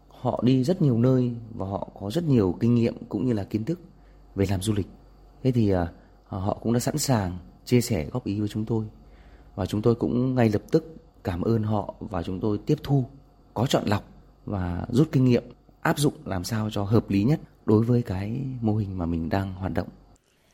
họ 0.08 0.40
đi 0.44 0.64
rất 0.64 0.82
nhiều 0.82 0.98
nơi 0.98 1.32
và 1.54 1.66
họ 1.66 1.88
có 2.00 2.10
rất 2.10 2.24
nhiều 2.24 2.56
kinh 2.60 2.74
nghiệm 2.74 2.94
cũng 3.08 3.26
như 3.26 3.32
là 3.32 3.44
kiến 3.44 3.64
thức 3.64 3.80
về 4.34 4.46
làm 4.50 4.62
du 4.62 4.72
lịch. 4.72 4.86
Thế 5.42 5.52
thì 5.52 5.70
à, 5.70 5.88
họ 6.26 6.58
cũng 6.62 6.72
đã 6.72 6.80
sẵn 6.80 6.98
sàng 6.98 7.38
chia 7.64 7.80
sẻ 7.80 8.06
góp 8.12 8.24
ý 8.24 8.40
với 8.40 8.48
chúng 8.48 8.64
tôi. 8.64 8.84
Và 9.54 9.66
chúng 9.66 9.82
tôi 9.82 9.94
cũng 9.94 10.34
ngay 10.34 10.48
lập 10.48 10.62
tức 10.70 10.94
cảm 11.24 11.42
ơn 11.42 11.62
họ 11.62 11.94
và 12.00 12.22
chúng 12.22 12.40
tôi 12.40 12.58
tiếp 12.58 12.78
thu 12.82 13.04
có 13.54 13.66
chọn 13.66 13.86
lọc 13.86 14.04
và 14.46 14.86
rút 14.88 15.08
kinh 15.12 15.24
nghiệm 15.24 15.44
áp 15.80 15.98
dụng 15.98 16.14
làm 16.24 16.44
sao 16.44 16.70
cho 16.70 16.82
hợp 16.82 17.10
lý 17.10 17.24
nhất 17.24 17.40
đối 17.66 17.84
với 17.84 18.02
cái 18.02 18.40
mô 18.60 18.76
hình 18.76 18.98
mà 18.98 19.06
mình 19.06 19.28
đang 19.28 19.54
hoạt 19.54 19.74
động. 19.74 19.88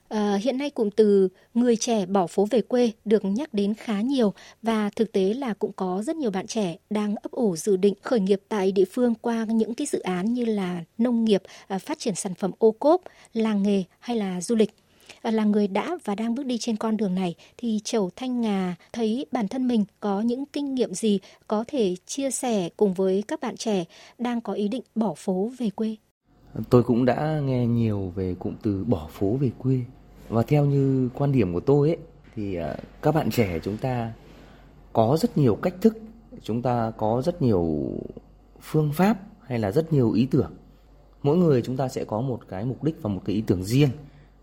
À, 0.08 0.38
hiện 0.42 0.58
nay 0.58 0.70
cụm 0.70 0.90
từ 0.90 1.28
người 1.54 1.76
trẻ 1.76 2.06
bỏ 2.06 2.26
phố 2.26 2.46
về 2.50 2.60
quê 2.60 2.90
được 3.04 3.24
nhắc 3.24 3.54
đến 3.54 3.74
khá 3.74 4.00
nhiều 4.00 4.34
và 4.62 4.90
thực 4.96 5.12
tế 5.12 5.34
là 5.34 5.54
cũng 5.54 5.72
có 5.72 6.02
rất 6.06 6.16
nhiều 6.16 6.30
bạn 6.30 6.46
trẻ 6.46 6.76
đang 6.90 7.14
ấp 7.16 7.30
ủ 7.30 7.56
dự 7.56 7.76
định 7.76 7.94
khởi 8.02 8.20
nghiệp 8.20 8.40
tại 8.48 8.72
địa 8.72 8.84
phương 8.92 9.14
qua 9.14 9.44
những 9.44 9.74
cái 9.74 9.86
dự 9.86 9.98
án 9.98 10.34
như 10.34 10.44
là 10.44 10.84
nông 10.98 11.24
nghiệp, 11.24 11.42
à, 11.66 11.78
phát 11.78 11.98
triển 11.98 12.14
sản 12.14 12.34
phẩm 12.34 12.50
ô 12.58 12.70
cốp, 12.70 13.02
làng 13.32 13.62
nghề 13.62 13.84
hay 13.98 14.16
là 14.16 14.40
du 14.40 14.54
lịch. 14.54 14.74
À, 15.22 15.30
là 15.30 15.44
người 15.44 15.68
đã 15.68 15.98
và 16.04 16.14
đang 16.14 16.34
bước 16.34 16.46
đi 16.46 16.58
trên 16.58 16.76
con 16.76 16.96
đường 16.96 17.14
này 17.14 17.34
thì 17.56 17.80
Chầu 17.84 18.10
Thanh 18.16 18.40
Ngà 18.40 18.74
thấy 18.92 19.26
bản 19.32 19.48
thân 19.48 19.68
mình 19.68 19.84
có 20.00 20.20
những 20.20 20.44
kinh 20.46 20.74
nghiệm 20.74 20.94
gì 20.94 21.18
có 21.46 21.64
thể 21.68 21.96
chia 22.06 22.30
sẻ 22.30 22.68
cùng 22.76 22.94
với 22.94 23.24
các 23.28 23.40
bạn 23.40 23.56
trẻ 23.56 23.84
đang 24.18 24.40
có 24.40 24.52
ý 24.52 24.68
định 24.68 24.82
bỏ 24.94 25.14
phố 25.16 25.50
về 25.58 25.70
quê. 25.70 25.96
Tôi 26.70 26.82
cũng 26.82 27.04
đã 27.04 27.40
nghe 27.44 27.66
nhiều 27.66 28.12
về 28.16 28.34
cụm 28.38 28.54
từ 28.62 28.84
bỏ 28.84 29.08
phố 29.12 29.36
về 29.40 29.50
quê 29.58 29.80
và 30.28 30.42
theo 30.42 30.64
như 30.64 31.08
quan 31.14 31.32
điểm 31.32 31.52
của 31.54 31.60
tôi 31.60 31.88
ấy, 31.88 31.98
thì 32.34 32.54
à, 32.54 32.76
các 33.02 33.14
bạn 33.14 33.30
trẻ 33.30 33.58
chúng 33.62 33.76
ta 33.76 34.12
có 34.92 35.16
rất 35.20 35.38
nhiều 35.38 35.54
cách 35.54 35.74
thức, 35.80 35.98
chúng 36.42 36.62
ta 36.62 36.92
có 36.96 37.22
rất 37.24 37.42
nhiều 37.42 37.92
phương 38.60 38.92
pháp 38.92 39.18
hay 39.40 39.58
là 39.58 39.72
rất 39.72 39.92
nhiều 39.92 40.12
ý 40.12 40.26
tưởng 40.26 40.52
mỗi 41.26 41.36
người 41.36 41.62
chúng 41.62 41.76
ta 41.76 41.88
sẽ 41.88 42.04
có 42.04 42.20
một 42.20 42.40
cái 42.48 42.64
mục 42.64 42.84
đích 42.84 43.02
và 43.02 43.10
một 43.10 43.20
cái 43.24 43.36
ý 43.36 43.42
tưởng 43.46 43.64
riêng 43.64 43.90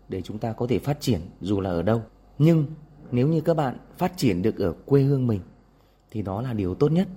để 0.08 0.22
chúng 0.22 0.38
ta 0.38 0.52
có 0.52 0.66
thể 0.66 0.78
phát 0.78 1.00
triển 1.00 1.20
dù 1.40 1.60
là 1.60 1.70
ở 1.70 1.82
đâu. 1.82 2.02
Nhưng 2.38 2.66
nếu 3.10 3.28
như 3.28 3.40
các 3.40 3.54
bạn 3.54 3.76
phát 3.96 4.12
triển 4.16 4.42
được 4.42 4.58
ở 4.58 4.74
quê 4.86 5.02
hương 5.02 5.26
mình, 5.26 5.40
thì 6.10 6.22
đó 6.22 6.42
là 6.42 6.52
điều 6.52 6.74
tốt 6.74 6.92
nhất. 6.92 7.08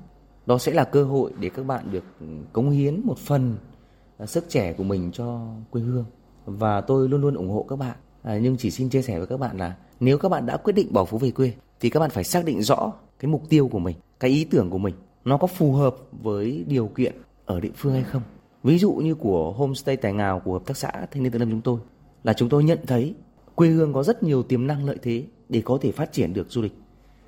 Đó 0.46 0.58
sẽ 0.58 0.72
là 0.72 0.84
cơ 0.84 1.04
hội 1.04 1.32
để 1.40 1.50
các 1.50 1.66
bạn 1.66 1.92
được 1.92 2.04
cống 2.54 2.70
hiến 2.70 3.02
một 3.04 3.18
phần 3.18 3.58
à, 4.18 4.26
sức 4.26 4.46
trẻ 4.50 4.74
của 4.74 4.84
mình 4.84 5.12
cho 5.12 5.48
quê 5.72 5.82
hương. 5.82 6.06
Và 6.46 6.82
tôi 6.82 7.10
luôn 7.10 7.22
luôn 7.22 7.36
ủng 7.36 7.50
hộ 7.50 7.66
các 7.70 7.76
bạn. 7.76 7.98
À, 8.28 8.38
nhưng 8.38 8.58
chỉ 8.58 8.72
xin 8.72 8.90
chia 8.90 9.02
sẻ 9.02 9.18
với 9.18 9.28
các 9.28 9.40
bạn 9.40 9.58
là 9.58 9.76
nếu 10.00 10.18
các 10.18 10.30
bạn 10.30 10.46
đã 10.46 10.58
quyết 10.58 10.74
định 10.74 10.94
bỏ 10.94 11.06
phố 11.06 11.18
về 11.18 11.32
quê 11.32 11.54
thì 11.80 11.90
các 11.90 12.00
bạn 12.00 12.10
phải 12.10 12.24
xác 12.24 12.46
định 12.46 12.62
rõ 12.62 12.94
cái 13.20 13.32
mục 13.32 13.50
tiêu 13.50 13.68
của 13.68 13.80
mình, 13.80 13.96
cái 14.20 14.32
ý 14.32 14.44
tưởng 14.44 14.70
của 14.70 14.78
mình 14.78 14.96
nó 15.26 15.38
có 15.38 15.48
phù 15.48 15.74
hợp 15.74 15.96
với 16.12 16.64
điều 16.68 16.88
kiện 16.88 17.16
ở 17.46 17.60
địa 17.60 17.72
phương 17.76 17.94
hay 17.94 18.04
không. 18.04 18.22
Ví 18.64 18.78
dụ 18.78 18.92
như 18.92 19.16
của 19.16 19.52
homestay 19.52 19.98
Tài 19.98 20.14
Ngào 20.14 20.40
của 20.40 20.54
hợp 20.54 20.66
tác 20.66 20.78
xã 20.78 20.92
Thanh 21.12 21.24
niên 21.24 21.32
Tân 21.32 21.42
Lâm 21.42 21.50
chúng 21.52 21.62
tôi 21.62 21.80
là 22.24 22.34
chúng 22.34 22.50
tôi 22.50 22.64
nhận 22.64 22.80
thấy 22.88 23.16
quê 23.56 23.70
hương 23.70 23.94
có 23.94 24.04
rất 24.04 24.24
nhiều 24.24 24.44
tiềm 24.44 24.68
năng 24.68 24.86
lợi 24.86 24.98
thế 25.02 25.24
để 25.50 25.62
có 25.66 25.78
thể 25.82 25.92
phát 25.92 26.12
triển 26.12 26.34
được 26.34 26.52
du 26.52 26.62
lịch 26.62 26.74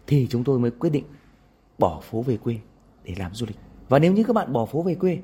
thì 0.08 0.28
chúng 0.30 0.44
tôi 0.44 0.60
mới 0.60 0.72
quyết 0.72 0.90
định 0.90 1.04
bỏ 1.78 2.02
phố 2.04 2.22
về 2.22 2.38
quê 2.38 2.56
để 3.04 3.14
làm 3.18 3.34
du 3.34 3.46
lịch. 3.46 3.58
Và 3.90 4.00
nếu 4.00 4.14
như 4.14 4.24
các 4.24 4.34
bạn 4.34 4.54
bỏ 4.54 4.66
phố 4.66 4.82
về 4.82 4.96
quê 4.96 5.20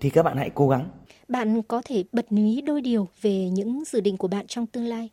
thì 0.00 0.10
các 0.10 0.22
bạn 0.22 0.36
hãy 0.36 0.50
cố 0.54 0.68
gắng. 0.68 0.88
Bạn 1.28 1.62
có 1.62 1.82
thể 1.84 2.04
bật 2.12 2.32
mí 2.32 2.60
đôi 2.60 2.80
điều 2.80 3.08
về 3.22 3.50
những 3.50 3.82
dự 3.86 4.00
định 4.00 4.16
của 4.16 4.28
bạn 4.28 4.46
trong 4.48 4.66
tương 4.66 4.84
lai. 4.84 5.10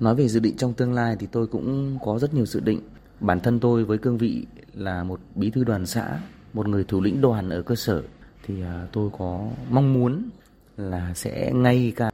Nói 0.00 0.14
về 0.14 0.28
dự 0.28 0.40
định 0.40 0.56
trong 0.56 0.74
tương 0.74 0.92
lai 0.92 1.16
thì 1.18 1.26
tôi 1.32 1.46
cũng 1.46 1.98
có 2.04 2.18
rất 2.18 2.34
nhiều 2.34 2.46
dự 2.46 2.60
định. 2.60 2.80
Bản 3.20 3.40
thân 3.40 3.60
tôi 3.60 3.84
với 3.84 3.98
cương 3.98 4.18
vị 4.18 4.46
là 4.74 5.04
một 5.04 5.20
bí 5.34 5.50
thư 5.50 5.64
đoàn 5.64 5.86
xã, 5.86 6.20
một 6.52 6.68
người 6.68 6.84
thủ 6.84 7.00
lĩnh 7.00 7.20
đoàn 7.20 7.50
ở 7.50 7.62
cơ 7.62 7.74
sở 7.74 8.02
thì 8.42 8.62
à, 8.62 8.86
tôi 8.92 9.10
có 9.18 9.48
mong 9.70 9.92
muốn 9.92 10.28
là 10.76 11.14
sẽ 11.14 11.52
ngay 11.54 11.92
cả 11.96 12.10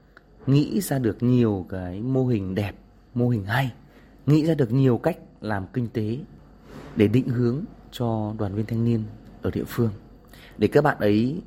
nghĩ 0.46 0.80
ra 0.80 0.98
được 0.98 1.22
nhiều 1.22 1.66
cái 1.68 2.02
mô 2.02 2.26
hình 2.26 2.54
đẹp, 2.54 2.72
mô 3.14 3.28
hình 3.28 3.44
hay, 3.44 3.72
nghĩ 4.26 4.46
ra 4.46 4.54
được 4.54 4.72
nhiều 4.72 4.98
cách 4.98 5.18
làm 5.40 5.66
kinh 5.72 5.88
tế 5.88 6.18
để 6.96 7.08
định 7.08 7.28
hướng 7.28 7.64
cho 7.90 8.34
đoàn 8.38 8.54
viên 8.54 8.66
thanh 8.66 8.84
niên 8.84 9.02
ở 9.42 9.50
địa 9.50 9.64
phương 9.66 9.90
để 10.58 10.68
các 10.68 10.84
bạn 10.84 10.96
ấy 11.00 11.42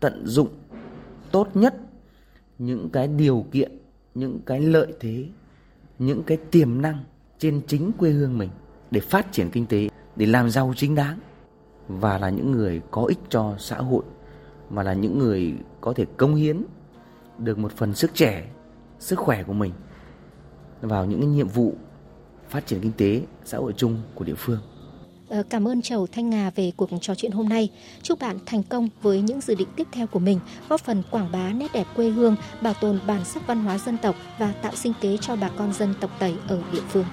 tận 0.00 0.26
dụng 0.26 0.48
tốt 1.30 1.48
nhất 1.54 1.74
những 2.58 2.90
cái 2.90 3.08
điều 3.08 3.46
kiện, 3.52 3.78
những 4.14 4.40
cái 4.46 4.60
lợi 4.60 4.92
thế, 5.00 5.26
những 5.98 6.22
cái 6.22 6.36
tiềm 6.36 6.82
năng 6.82 7.04
trên 7.38 7.60
chính 7.66 7.92
quê 7.92 8.10
hương 8.10 8.38
mình 8.38 8.50
để 8.90 9.00
phát 9.00 9.32
triển 9.32 9.50
kinh 9.50 9.66
tế, 9.66 9.88
để 10.16 10.26
làm 10.26 10.50
giàu 10.50 10.72
chính 10.76 10.94
đáng 10.94 11.18
và 11.88 12.18
là 12.18 12.30
những 12.30 12.52
người 12.52 12.80
có 12.90 13.04
ích 13.04 13.18
cho 13.28 13.54
xã 13.58 13.76
hội 13.76 14.02
mà 14.70 14.82
là 14.82 14.92
những 14.92 15.18
người 15.18 15.54
có 15.80 15.92
thể 15.92 16.04
công 16.16 16.34
hiến 16.34 16.62
được 17.38 17.58
một 17.58 17.72
phần 17.72 17.94
sức 17.94 18.10
trẻ, 18.14 18.48
sức 18.98 19.18
khỏe 19.18 19.42
của 19.42 19.52
mình 19.52 19.72
vào 20.80 21.06
những 21.06 21.32
nhiệm 21.32 21.48
vụ 21.48 21.74
phát 22.48 22.66
triển 22.66 22.80
kinh 22.80 22.92
tế 22.92 23.22
xã 23.44 23.58
hội 23.58 23.72
chung 23.76 24.02
của 24.14 24.24
địa 24.24 24.34
phương. 24.36 24.60
Ờ, 25.28 25.42
cảm 25.50 25.68
ơn 25.68 25.82
Chầu 25.82 26.06
Thanh 26.06 26.30
nga 26.30 26.50
về 26.50 26.72
cuộc 26.76 26.90
trò 27.00 27.14
chuyện 27.14 27.32
hôm 27.32 27.48
nay. 27.48 27.68
Chúc 28.02 28.18
bạn 28.18 28.38
thành 28.46 28.62
công 28.62 28.88
với 29.02 29.20
những 29.20 29.40
dự 29.40 29.54
định 29.54 29.68
tiếp 29.76 29.86
theo 29.92 30.06
của 30.06 30.18
mình, 30.18 30.40
góp 30.68 30.80
phần 30.80 31.02
quảng 31.10 31.32
bá 31.32 31.52
nét 31.52 31.72
đẹp 31.72 31.86
quê 31.96 32.08
hương, 32.08 32.36
bảo 32.60 32.74
tồn 32.74 32.98
bản 33.06 33.24
sắc 33.24 33.46
văn 33.46 33.64
hóa 33.64 33.78
dân 33.78 33.98
tộc 33.98 34.16
và 34.38 34.52
tạo 34.62 34.72
sinh 34.74 34.92
kế 35.00 35.16
cho 35.20 35.36
bà 35.36 35.48
con 35.48 35.72
dân 35.72 35.94
tộc 36.00 36.10
Tây 36.18 36.34
ở 36.48 36.62
địa 36.72 36.82
phương. 36.88 37.04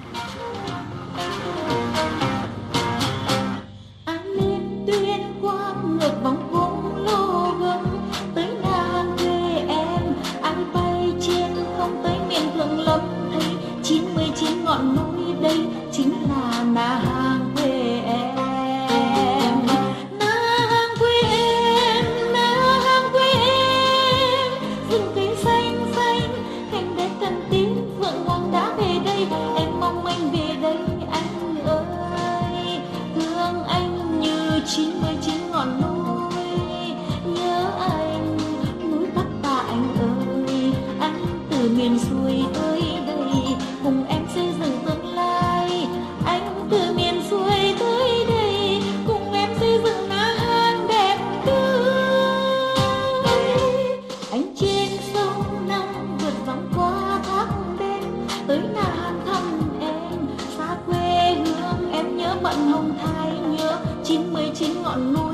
no. 64.98 65.25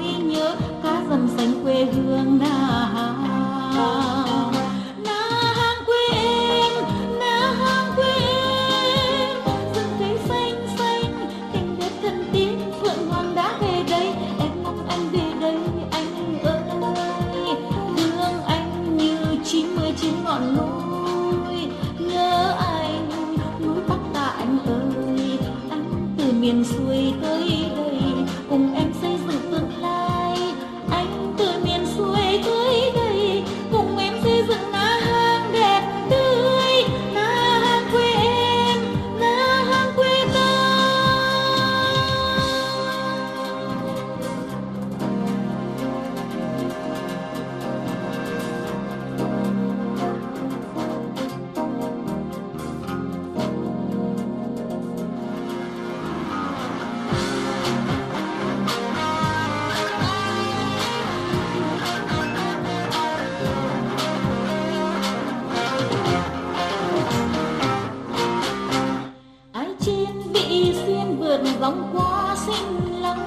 vòng 71.62 71.90
qua 71.92 72.36
xinh 72.46 73.02
lắm 73.02 73.18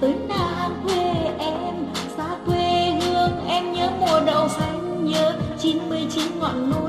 tới 0.00 0.14
nàng 0.28 0.82
quê 0.84 1.14
em, 1.38 1.74
xa 2.16 2.28
quê 2.46 2.92
hương 3.00 3.46
em 3.48 3.72
nhớ 3.72 3.90
mùa 4.00 4.20
đậu 4.26 4.48
xanh 4.48 5.04
nhớ 5.04 5.36
99 5.58 6.22
ngọn 6.40 6.70
núi. 6.70 6.83